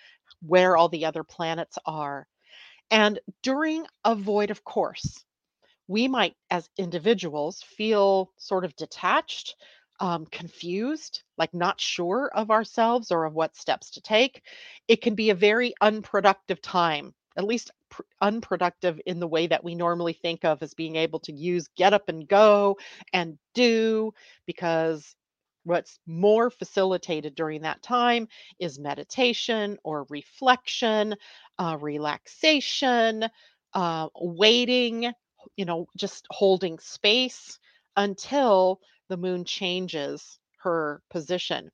[0.42, 2.26] where all the other planets are.
[2.90, 5.24] And during a void of course,
[5.88, 9.56] we might, as individuals, feel sort of detached
[10.00, 14.42] um, confused, like not sure of ourselves or of what steps to take.
[14.88, 19.62] It can be a very unproductive time, at least pr- unproductive in the way that
[19.64, 22.78] we normally think of as being able to use get up and go
[23.12, 24.12] and do,
[24.46, 25.14] because
[25.64, 28.26] what's more facilitated during that time
[28.58, 31.14] is meditation or reflection,
[31.58, 33.26] uh, relaxation,
[33.74, 35.12] uh, waiting,
[35.56, 37.58] you know, just holding space
[37.96, 38.80] until
[39.10, 41.70] the moon changes her position.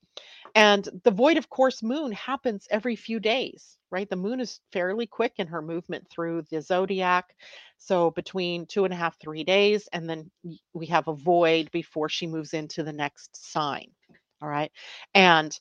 [0.55, 4.11] And the void of course moon happens every few days, right?
[4.11, 7.37] The moon is fairly quick in her movement through the zodiac.
[7.78, 10.30] So between two and a half, three days, and then
[10.74, 13.93] we have a void before she moves into the next sign.
[14.43, 14.72] All right.
[15.14, 15.59] And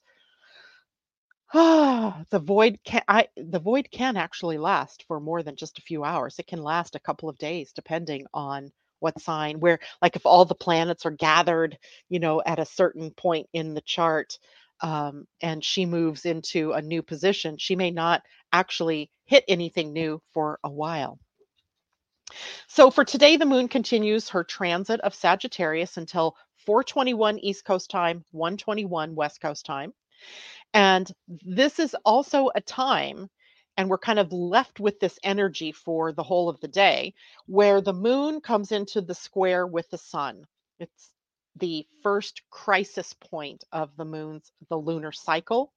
[1.54, 5.84] Ah, the void can I the void can actually last for more than just a
[5.84, 6.40] few hours.
[6.40, 10.46] It can last a couple of days depending on what sign where like if all
[10.46, 11.78] the planets are gathered,
[12.10, 14.38] you know, at a certain point in the chart
[14.82, 18.22] um, and she moves into a new position, she may not
[18.52, 21.20] actually hit anything new for a while.
[22.68, 26.36] So for today, the moon continues her transit of Sagittarius until
[26.66, 29.94] 421 East Coast time, 121 West Coast time.
[30.74, 33.30] And this is also a time,
[33.78, 37.14] and we're kind of left with this energy for the whole of the day,
[37.46, 40.46] where the moon comes into the square with the sun.
[40.80, 41.12] It's
[41.58, 45.72] the first crisis point of the moon's the lunar cycle.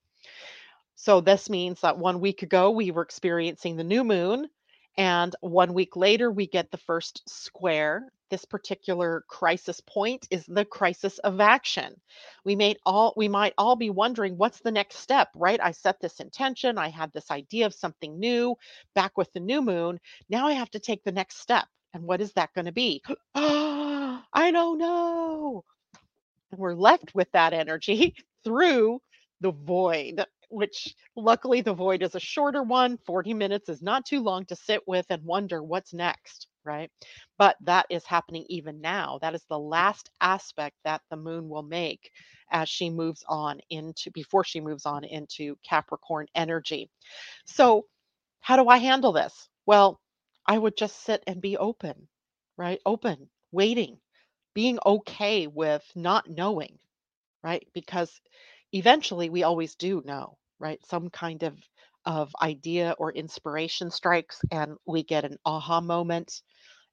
[0.96, 4.48] So this means that one week ago we were experiencing the new moon
[4.96, 10.64] and one week later we get the first square this particular crisis point is the
[10.64, 12.00] crisis of action.
[12.44, 15.60] We may all we might all be wondering what's the next step, right?
[15.62, 18.56] I set this intention, I had this idea of something new
[18.94, 20.00] back with the new moon.
[20.28, 21.66] Now I have to take the next step.
[21.94, 23.02] And what is that going to be?
[23.34, 25.64] I don't know.
[26.50, 28.14] And we're left with that energy
[28.44, 29.00] through
[29.40, 32.98] the void which luckily the void is a shorter one.
[33.06, 36.92] 40 minutes is not too long to sit with and wonder what's next right?
[37.38, 39.18] But that is happening even now.
[39.22, 42.10] That is the last aspect that the moon will make
[42.52, 46.90] as she moves on into before she moves on into Capricorn energy.
[47.46, 47.86] So,
[48.40, 49.48] how do I handle this?
[49.66, 50.00] Well,
[50.46, 52.08] I would just sit and be open,
[52.58, 52.80] right?
[52.86, 53.98] Open, waiting,
[54.54, 56.78] being okay with not knowing,
[57.44, 57.66] right?
[57.74, 58.20] Because
[58.72, 60.80] eventually we always do know, right?
[60.86, 61.56] Some kind of
[62.06, 66.42] of idea or inspiration strikes and we get an aha moment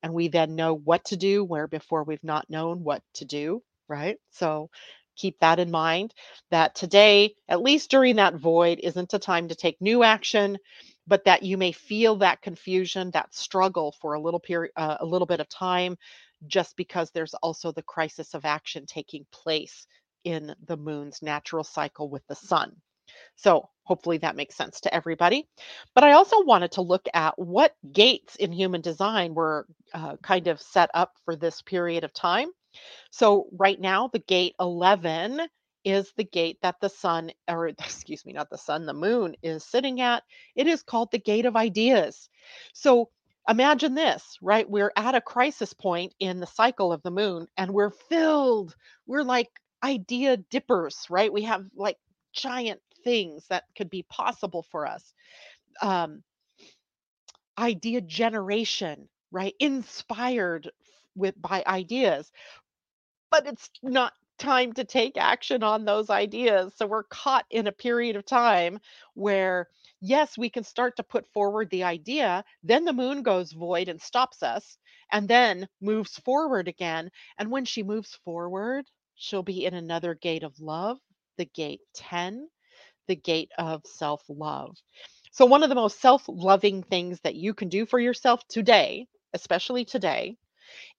[0.05, 3.63] and we then know what to do where before we've not known what to do,
[3.89, 4.17] right?
[4.29, 4.69] So
[5.17, 6.13] keep that in mind
[6.51, 10.59] that today, at least during that void, isn't a time to take new action,
[11.07, 15.07] but that you may feel that confusion, that struggle for a little period, uh, a
[15.07, 15.97] little bit of time,
[16.45, 19.87] just because there's also the crisis of action taking place
[20.23, 22.73] in the moon's natural cycle with the sun.
[23.35, 25.47] So hopefully that makes sense to everybody.
[25.93, 30.47] But I also wanted to look at what gates in human design were uh, kind
[30.47, 32.49] of set up for this period of time.
[33.11, 35.41] So right now, the gate 11
[35.85, 39.63] is the gate that the sun, or excuse me, not the sun, the moon is
[39.63, 40.23] sitting at.
[40.55, 42.29] It is called the gate of ideas.
[42.73, 43.09] So
[43.47, 44.69] imagine this, right?
[44.69, 49.23] We're at a crisis point in the cycle of the moon and we're filled, we're
[49.23, 49.49] like
[49.83, 51.31] idea dippers, right?
[51.31, 51.97] We have like
[52.33, 55.13] giant things that could be possible for us.
[55.81, 56.23] Um,
[57.57, 59.55] idea generation, right?
[59.59, 60.69] Inspired
[61.15, 62.31] with by ideas.
[63.31, 66.73] But it's not time to take action on those ideas.
[66.75, 68.79] So we're caught in a period of time
[69.13, 69.69] where,
[70.01, 74.01] yes, we can start to put forward the idea, then the moon goes void and
[74.01, 74.77] stops us,
[75.11, 77.11] and then moves forward again.
[77.37, 78.85] And when she moves forward,
[79.15, 80.99] she'll be in another gate of love,
[81.37, 82.49] the gate 10,
[83.07, 84.77] the gate of self love.
[85.31, 89.07] So, one of the most self loving things that you can do for yourself today,
[89.33, 90.37] especially today,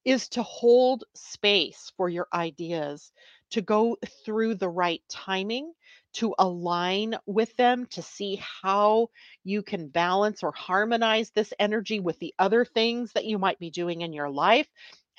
[0.05, 3.13] is to hold space for your ideas,
[3.53, 5.73] to go through the right timing,
[6.15, 9.09] to align with them, to see how
[9.45, 13.71] you can balance or harmonize this energy with the other things that you might be
[13.71, 14.69] doing in your life.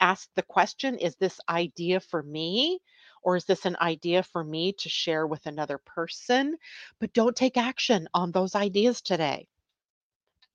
[0.01, 2.79] Ask the question Is this idea for me?
[3.27, 6.57] Or is this an idea for me to share with another person?
[7.01, 9.49] But don't take action on those ideas today.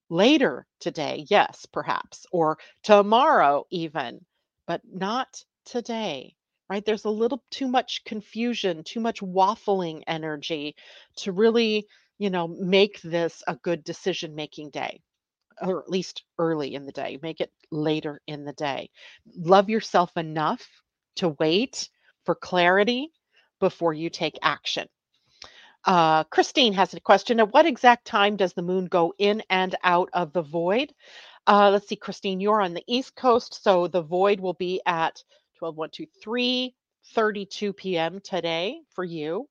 [0.08, 4.24] Later today, yes, perhaps, or tomorrow, even,
[4.66, 6.36] but not today
[6.70, 6.86] right?
[6.86, 10.74] There's a little too much confusion, too much waffling energy
[11.16, 11.86] to really,
[12.18, 15.02] you know, make this a good decision making day,
[15.62, 17.18] or at least early in the day.
[17.22, 18.90] Make it later in the day.
[19.36, 20.66] Love yourself enough
[21.16, 21.90] to wait
[22.24, 23.10] for clarity
[23.60, 24.88] before you take action.
[25.84, 27.40] Uh, Christine has a question.
[27.40, 30.92] At what exact time does the moon go in and out of the void?
[31.46, 35.22] Uh, let's see, Christine, you're on the East Coast, so the void will be at
[35.58, 36.74] 12, 1, 2, 3,
[37.14, 38.20] 32 p.m.
[38.20, 39.48] today for you,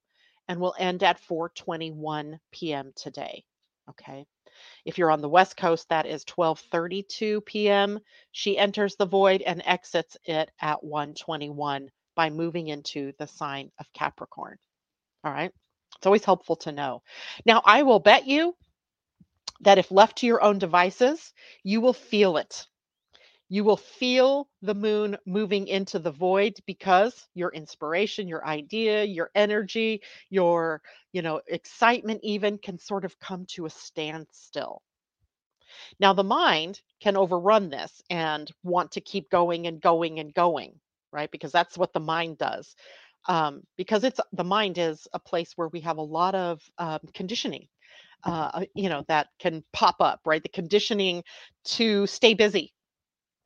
[0.47, 2.93] and will end at 4:21 p.m.
[2.95, 3.43] today.
[3.89, 4.25] Okay.
[4.85, 7.99] If you're on the West Coast, that is 12:32 p.m.
[8.31, 13.91] She enters the void and exits it at 1:21 by moving into the sign of
[13.93, 14.57] Capricorn.
[15.23, 15.51] All right.
[15.97, 17.03] It's always helpful to know.
[17.45, 18.55] Now, I will bet you
[19.61, 21.33] that if left to your own devices,
[21.63, 22.67] you will feel it.
[23.49, 29.29] You will feel the moon moving into the void because your inspiration, your idea, your
[29.35, 30.81] energy, your,
[31.11, 34.81] you know, excitement even can sort of come to a standstill.
[35.99, 40.79] Now, the mind can overrun this and want to keep going and going and going,
[41.11, 41.31] right?
[41.31, 42.75] Because that's what the mind does.
[43.27, 46.99] Um, because it's the mind is a place where we have a lot of um,
[47.13, 47.67] conditioning
[48.23, 50.43] uh, you know, that can pop up, right?
[50.43, 51.23] The conditioning
[51.65, 52.73] to stay busy,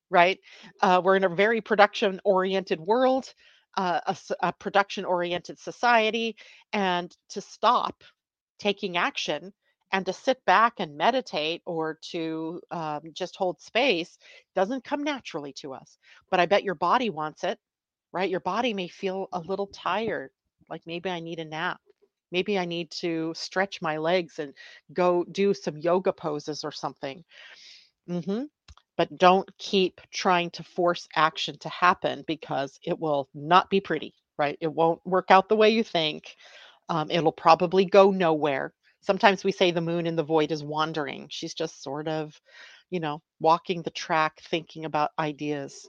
[0.10, 0.40] right?
[0.82, 3.34] Uh, we're in a very production oriented world,
[3.78, 6.36] uh, a, a production oriented society,
[6.74, 8.04] and to stop
[8.60, 9.54] taking action
[9.92, 14.18] and to sit back and meditate or to um, just hold space
[14.56, 15.98] doesn't come naturally to us.
[16.32, 17.60] But I bet your body wants it,
[18.12, 18.30] right?
[18.30, 20.32] Your body may feel a little tired,
[20.70, 21.80] like maybe I need a nap
[22.32, 24.54] Maybe I need to stretch my legs and
[24.94, 27.24] go do some yoga poses or something.
[28.08, 28.44] hmm
[28.98, 34.14] But don't keep trying to force action to happen because it will not be pretty,
[34.38, 34.58] right?
[34.62, 36.36] It won't work out the way you think.
[36.90, 38.74] Um, it'll probably go nowhere.
[39.06, 41.28] Sometimes we say the moon in the void is wandering.
[41.30, 42.40] She's just sort of,
[42.90, 45.88] you know, walking the track, thinking about ideas.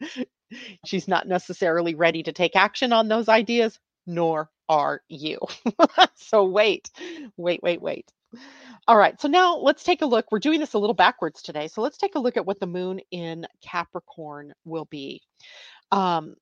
[0.84, 5.38] She's not necessarily ready to take action on those ideas, nor are you.
[6.16, 6.90] so wait,
[7.36, 8.10] wait, wait, wait.
[8.88, 10.26] All right, so now let's take a look.
[10.30, 11.68] We're doing this a little backwards today.
[11.68, 15.22] So let's take a look at what the moon in Capricorn will be.
[15.92, 16.36] Um,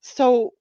[0.00, 0.52] so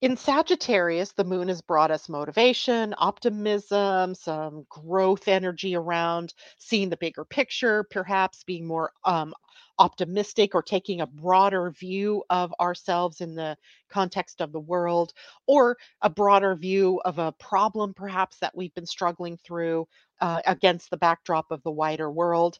[0.00, 6.96] in Sagittarius, the moon has brought us motivation, optimism, some growth energy around seeing the
[6.96, 9.34] bigger picture, perhaps being more um,
[9.78, 13.56] optimistic or taking a broader view of ourselves in the
[13.88, 15.12] context of the world,
[15.46, 19.86] or a broader view of a problem perhaps that we've been struggling through
[20.20, 22.58] uh, against the backdrop of the wider world.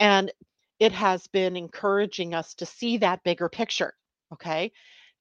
[0.00, 0.32] And
[0.78, 3.94] it has been encouraging us to see that bigger picture.
[4.32, 4.72] Okay.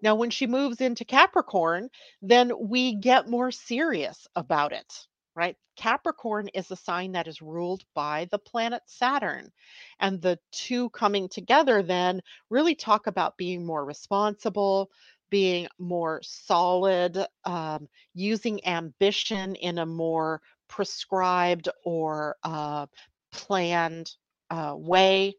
[0.01, 1.89] Now, when she moves into Capricorn,
[2.21, 5.57] then we get more serious about it right?
[5.75, 9.51] Capricorn is a sign that is ruled by the planet Saturn.
[9.99, 14.89] And the two coming together then really talk about being more responsible,
[15.29, 22.85] being more solid, um, using ambition in a more prescribed or uh,
[23.33, 24.11] planned
[24.49, 25.35] uh, way.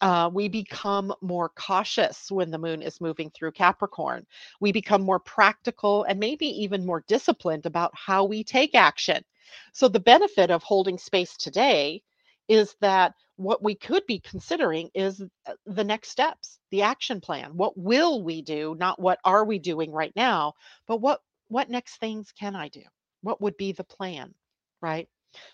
[0.00, 4.26] Uh, we become more cautious when the moon is moving through Capricorn.
[4.60, 9.24] We become more practical and maybe even more disciplined about how we take action.
[9.72, 12.02] So, the benefit of holding space today
[12.48, 17.56] is that what we could be considering is uh, the next steps, the action plan.
[17.56, 18.76] What will we do?
[18.78, 20.54] Not what are we doing right now,
[20.86, 22.82] but what what next things can I do?
[23.22, 24.34] What would be the plan,
[24.82, 25.08] right?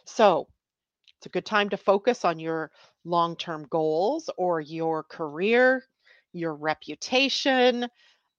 [0.07, 0.49] So,
[1.18, 2.70] it's a good time to focus on your
[3.05, 5.85] long term goals or your career,
[6.33, 7.89] your reputation,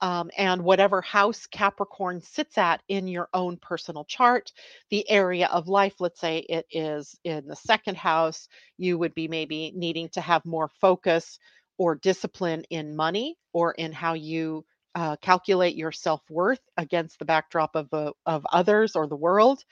[0.01, 4.51] um, and whatever house Capricorn sits at in your own personal chart,
[4.89, 9.30] the area of life, let's say it is in the second house, you would be
[9.30, 11.39] maybe needing to have more focus
[11.78, 17.25] or discipline in money or in how you uh, calculate your self worth against the
[17.25, 19.63] backdrop of the of others or the world.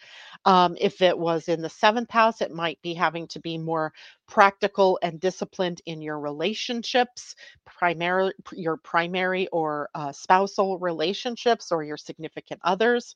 [0.46, 3.94] Um, if it was in the seventh house, it might be having to be more
[4.28, 11.98] practical and disciplined in your relationships, primarily your primary or uh, spousal relationships or your
[11.98, 13.16] significant others.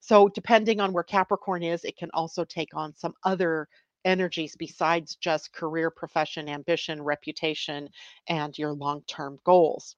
[0.00, 3.68] So, depending on where Capricorn is, it can also take on some other
[4.04, 7.88] energies besides just career, profession, ambition, reputation,
[8.28, 9.96] and your long term goals.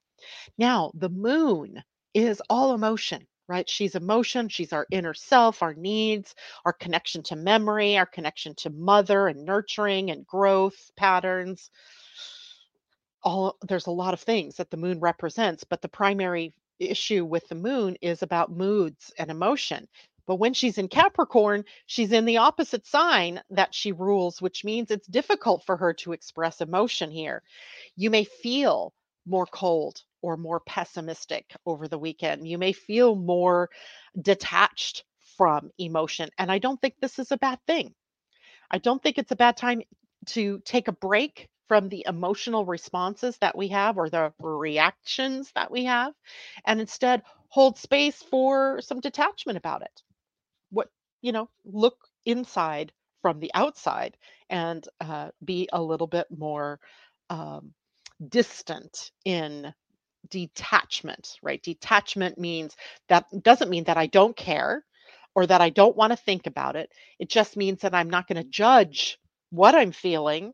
[0.57, 3.69] Now, the moon is all emotion, right?
[3.69, 4.49] She's emotion.
[4.49, 9.45] She's our inner self, our needs, our connection to memory, our connection to mother and
[9.45, 11.69] nurturing and growth patterns.
[13.23, 17.47] All there's a lot of things that the moon represents, but the primary issue with
[17.49, 19.87] the moon is about moods and emotion.
[20.25, 24.91] But when she's in Capricorn, she's in the opposite sign that she rules, which means
[24.91, 27.41] it's difficult for her to express emotion here.
[27.95, 28.93] You may feel
[29.25, 32.47] more cold or more pessimistic over the weekend.
[32.47, 33.69] You may feel more
[34.19, 35.03] detached
[35.37, 36.29] from emotion.
[36.37, 37.93] And I don't think this is a bad thing.
[38.71, 39.81] I don't think it's a bad time
[40.27, 45.71] to take a break from the emotional responses that we have or the reactions that
[45.71, 46.13] we have
[46.65, 50.01] and instead hold space for some detachment about it.
[50.71, 50.89] What,
[51.21, 52.91] you know, look inside
[53.21, 54.17] from the outside
[54.49, 56.79] and uh, be a little bit more
[57.29, 57.73] um,
[58.27, 59.73] distant in
[60.29, 61.61] detachment, right?
[61.63, 62.75] Detachment means
[63.07, 64.83] that doesn't mean that I don't care
[65.35, 66.89] or that I don't want to think about it.
[67.19, 68.51] It just means that I'm not going to mm.
[68.51, 69.17] judge
[69.51, 70.53] what I'm feeling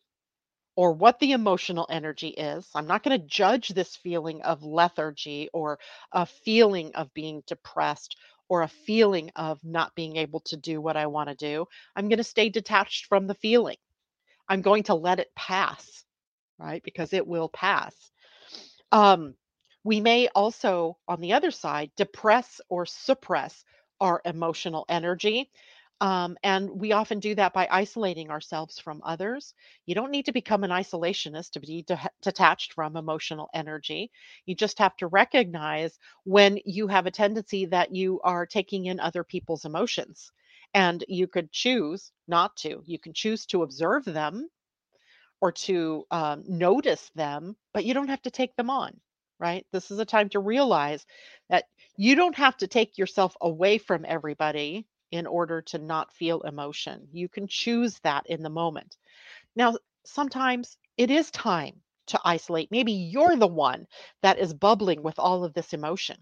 [0.76, 2.68] or what the emotional energy is.
[2.76, 5.80] I'm not going to judge this feeling of lethargy or
[6.12, 8.18] a feeling of being depressed
[8.50, 11.66] or a feeling of not being able to do what I want to do.
[11.96, 13.78] I'm going to stay detached from the feeling.
[14.48, 16.04] I'm going to let it pass,
[16.60, 16.84] right?
[16.84, 17.96] Because it will pass.
[18.92, 19.36] Um,
[19.84, 23.64] we may also, on the other side, depress or suppress
[24.02, 25.52] our emotional energy.
[26.02, 29.54] Um, and we often do that by isolating ourselves from others.
[29.86, 34.12] You don't need to become an isolationist to be de- detached from emotional energy.
[34.46, 39.00] You just have to recognize when you have a tendency that you are taking in
[39.00, 40.32] other people's emotions.
[40.74, 42.84] And you could choose not to.
[42.86, 44.50] You can choose to observe them
[45.42, 49.00] or to um, notice them, but you don't have to take them on,
[49.40, 49.66] right?
[49.72, 51.06] This is a time to realize
[51.50, 51.66] that
[51.98, 57.08] you don't have to take yourself away from everybody in order to not feel emotion.
[57.12, 58.98] You can choose that in the moment.
[59.56, 62.72] Now, sometimes it is time to isolate.
[62.72, 63.88] Maybe you're the one
[64.22, 66.18] that is bubbling with all of this emotion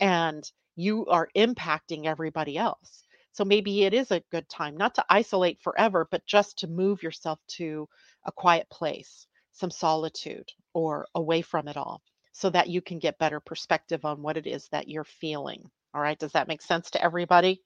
[0.00, 3.04] and you are impacting everybody else.
[3.32, 7.02] So maybe it is a good time not to isolate forever, but just to move
[7.02, 7.88] yourself to
[8.26, 12.02] a quiet place, some solitude, or away from it all
[12.32, 15.70] so that you can get better perspective on what it is that you're feeling.
[15.94, 16.18] All right.
[16.18, 17.62] Does that make sense to everybody?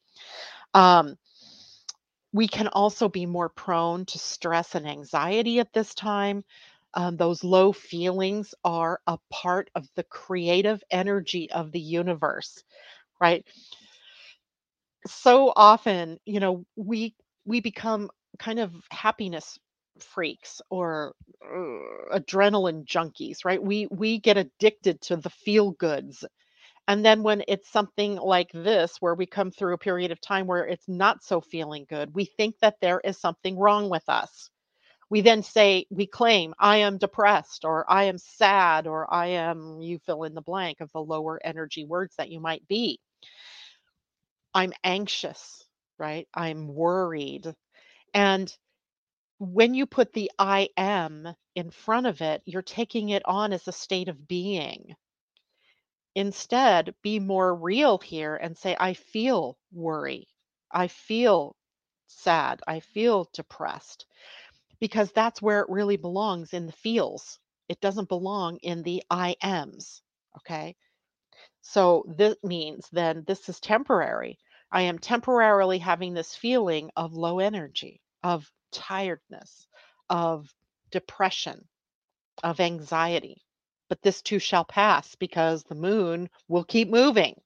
[0.75, 1.17] Um,
[2.33, 6.45] we can also be more prone to stress and anxiety at this time.
[6.95, 12.63] Um, those low feelings are a part of the creative energy of the universe,
[13.21, 13.47] right?
[15.07, 19.59] So often, you know, we we become kind of happiness
[20.01, 23.63] freaks or uh, adrenaline junkies, right?
[23.63, 26.25] We we get addicted to the feel goods.
[26.89, 30.47] And then when it's something like this, where we come through a period of time
[30.47, 34.51] where it's not so feeling good, we think that there is something wrong with us.
[35.11, 39.81] We then say, we claim, I am depressed, or I am sad, or I am,
[39.81, 43.01] you fill in the blank of the lower energy words that you might be.
[44.57, 45.65] I'm anxious,
[45.99, 46.29] right?
[46.35, 47.55] I'm worried.
[48.15, 48.57] And
[49.39, 53.69] when you put the I am in front of it, you're taking it on as
[53.69, 54.97] a state of being.
[56.17, 60.27] Instead, be more real here and say, I feel worry.
[60.73, 61.55] I feel
[62.09, 62.61] sad.
[62.67, 64.05] I feel depressed
[64.81, 67.39] because that's where it really belongs in the feels.
[67.69, 70.03] It doesn't belong in the I ams.
[70.39, 70.77] Okay.
[71.63, 74.39] So this means then this is temporary.
[74.77, 79.67] I am temporarily having this feeling of low energy, of tiredness,
[80.11, 80.55] of
[80.91, 81.67] depression,
[82.45, 83.41] of anxiety.
[83.89, 87.41] But this too shall pass because the moon will keep moving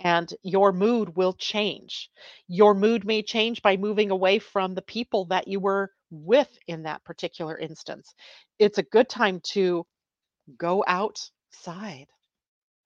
[0.00, 2.10] and your mood will change.
[2.46, 6.82] Your mood may change by moving away from the people that you were with in
[6.82, 8.14] that particular instance.
[8.58, 9.86] It's a good time to
[10.58, 12.08] go outside,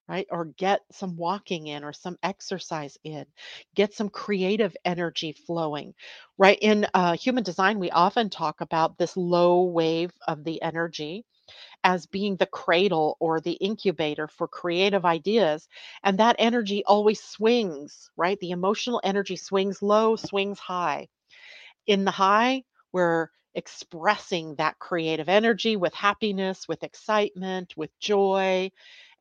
[0.08, 0.26] right?
[0.30, 3.26] Or get some walking in or some exercise in,
[3.74, 5.94] get some creative energy flowing,
[6.38, 6.58] right?
[6.60, 11.24] In uh, human design, we often talk about this low wave of the energy
[11.84, 15.68] as being the cradle or the incubator for creative ideas.
[16.02, 18.38] And that energy always swings, right?
[18.40, 21.08] The emotional energy swings low, swings high.
[21.86, 28.70] In the high, we're expressing that creative energy with happiness, with excitement, with joy.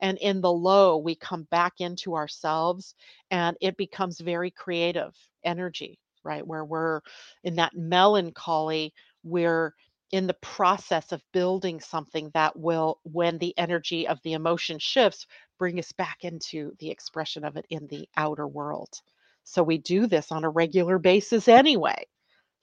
[0.00, 2.94] And in the low, we come back into ourselves
[3.30, 5.14] and it becomes very creative
[5.44, 6.46] energy, right?
[6.46, 7.00] Where we're
[7.44, 8.92] in that melancholy,
[9.22, 9.74] we're
[10.12, 15.26] in the process of building something that will, when the energy of the emotion shifts,
[15.58, 19.00] bring us back into the expression of it in the outer world.
[19.44, 22.04] So we do this on a regular basis anyway.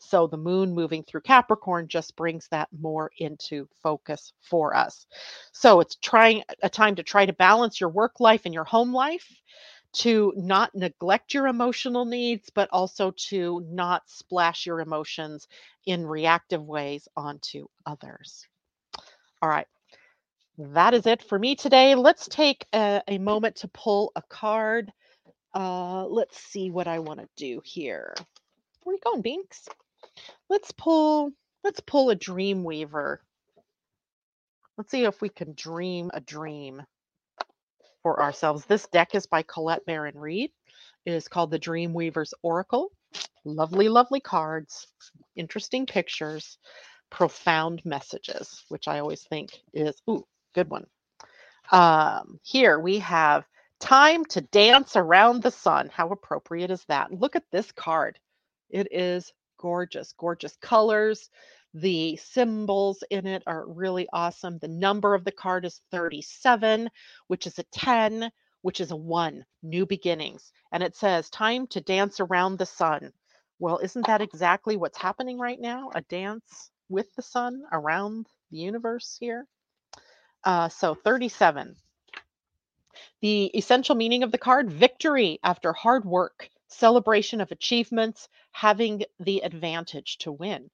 [0.02, 5.08] So the moon moving through Capricorn just brings that more into focus for us.
[5.54, 8.94] So it's trying a time to try to balance your work life and your home
[8.94, 9.30] life,
[9.96, 15.48] to not neglect your emotional needs, but also to not splash your emotions
[15.88, 18.48] in reactive ways onto others.
[19.42, 19.68] All right.
[20.60, 21.96] that is it for me today.
[21.96, 24.94] Let's take a, a moment to pull a card.
[25.56, 28.16] Uh, let's see what I want to do here.
[28.84, 29.70] Where are you going, Binks?
[30.50, 31.32] Let's pull.
[31.64, 33.22] Let's pull a dream weaver.
[34.78, 36.82] Let's see if we can dream a dream
[38.02, 38.66] for ourselves.
[38.66, 40.52] This deck is by Colette Baron Reid.
[41.06, 42.92] It is called the Dream Weaver's Oracle.
[43.44, 44.88] Lovely, lovely cards,
[45.36, 46.58] interesting pictures,
[47.10, 50.86] profound messages, which I always think is, ooh, good one.
[51.72, 53.46] Um, here we have
[53.80, 55.90] time to dance around the sun.
[55.92, 57.12] How appropriate is that?
[57.12, 58.20] Look at this card.
[58.70, 61.30] It is gorgeous, gorgeous colors.
[61.74, 64.58] The symbols in it are really awesome.
[64.58, 66.90] The number of the card is 37,
[67.28, 68.30] which is a 10,
[68.62, 70.52] which is a 1, new beginnings.
[70.74, 73.14] And it says, time to dance around the sun.
[73.60, 75.92] Well, isn't that exactly what's happening right now?
[75.96, 79.48] A dance with the sun around the universe here?
[80.44, 81.76] Uh, so 37.
[83.22, 89.40] The essential meaning of the card victory after hard work, celebration of achievements, having the
[89.44, 90.70] advantage to win.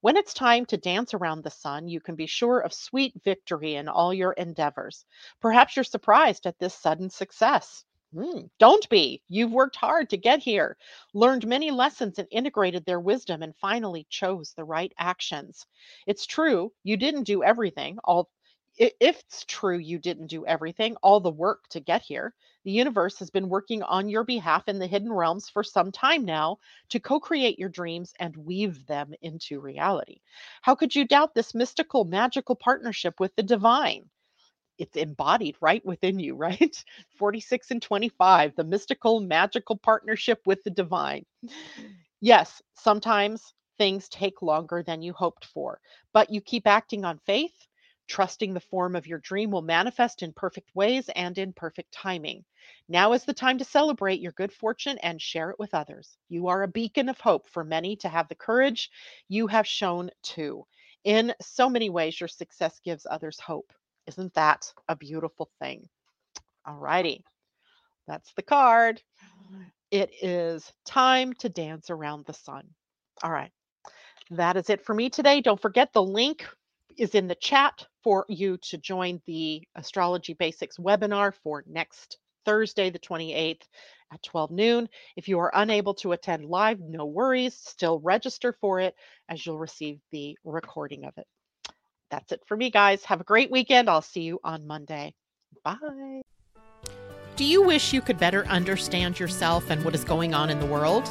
[0.00, 3.74] When it's time to dance around the sun, you can be sure of sweet victory
[3.74, 5.04] in all your endeavors.
[5.40, 7.84] Perhaps you're surprised at this sudden success.
[8.14, 9.22] Mm, don't be.
[9.28, 10.78] You've worked hard to get here,
[11.12, 15.66] learned many lessons and integrated their wisdom, and finally chose the right actions.
[16.06, 18.30] It's true, you didn't do everything, all
[18.78, 23.18] if it's true you didn't do everything, all the work to get here, the universe
[23.18, 26.58] has been working on your behalf in the hidden realms for some time now
[26.90, 30.20] to co create your dreams and weave them into reality.
[30.62, 34.10] How could you doubt this mystical, magical partnership with the divine?
[34.78, 36.84] It's embodied right within you, right?
[37.18, 41.26] 46 and 25, the mystical, magical partnership with the divine.
[42.20, 45.80] Yes, sometimes things take longer than you hoped for,
[46.12, 47.67] but you keep acting on faith
[48.08, 52.44] Trusting the form of your dream will manifest in perfect ways and in perfect timing.
[52.88, 56.16] Now is the time to celebrate your good fortune and share it with others.
[56.28, 58.90] You are a beacon of hope for many to have the courage
[59.28, 60.64] you have shown too.
[61.04, 63.72] In so many ways, your success gives others hope.
[64.06, 65.86] Isn't that a beautiful thing?
[66.66, 67.24] All righty.
[68.06, 69.02] That's the card.
[69.90, 72.68] It is time to dance around the sun.
[73.22, 73.50] All right.
[74.30, 75.40] That is it for me today.
[75.40, 76.46] Don't forget the link
[76.98, 82.90] is in the chat for you to join the Astrology Basics webinar for next Thursday,
[82.90, 83.62] the 28th
[84.12, 84.88] at 12 noon.
[85.16, 88.94] If you are unable to attend live, no worries, still register for it
[89.28, 91.26] as you'll receive the recording of it.
[92.10, 93.04] That's it for me, guys.
[93.04, 93.88] Have a great weekend.
[93.90, 95.14] I'll see you on Monday.
[95.62, 96.22] Bye.
[97.36, 100.66] Do you wish you could better understand yourself and what is going on in the
[100.66, 101.06] world?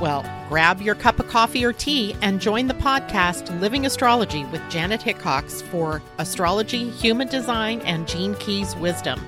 [0.00, 4.60] Well, grab your cup of coffee or tea and join the podcast Living Astrology with
[4.68, 9.18] Janet Hickox for astrology, human design, and Gene Keys wisdom.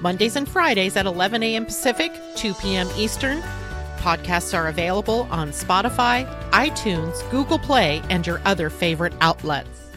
[0.00, 1.66] Mondays and Fridays at 11 a.m.
[1.66, 2.88] Pacific, 2 p.m.
[2.96, 3.40] Eastern.
[3.98, 9.87] Podcasts are available on Spotify, iTunes, Google Play, and your other favorite outlets.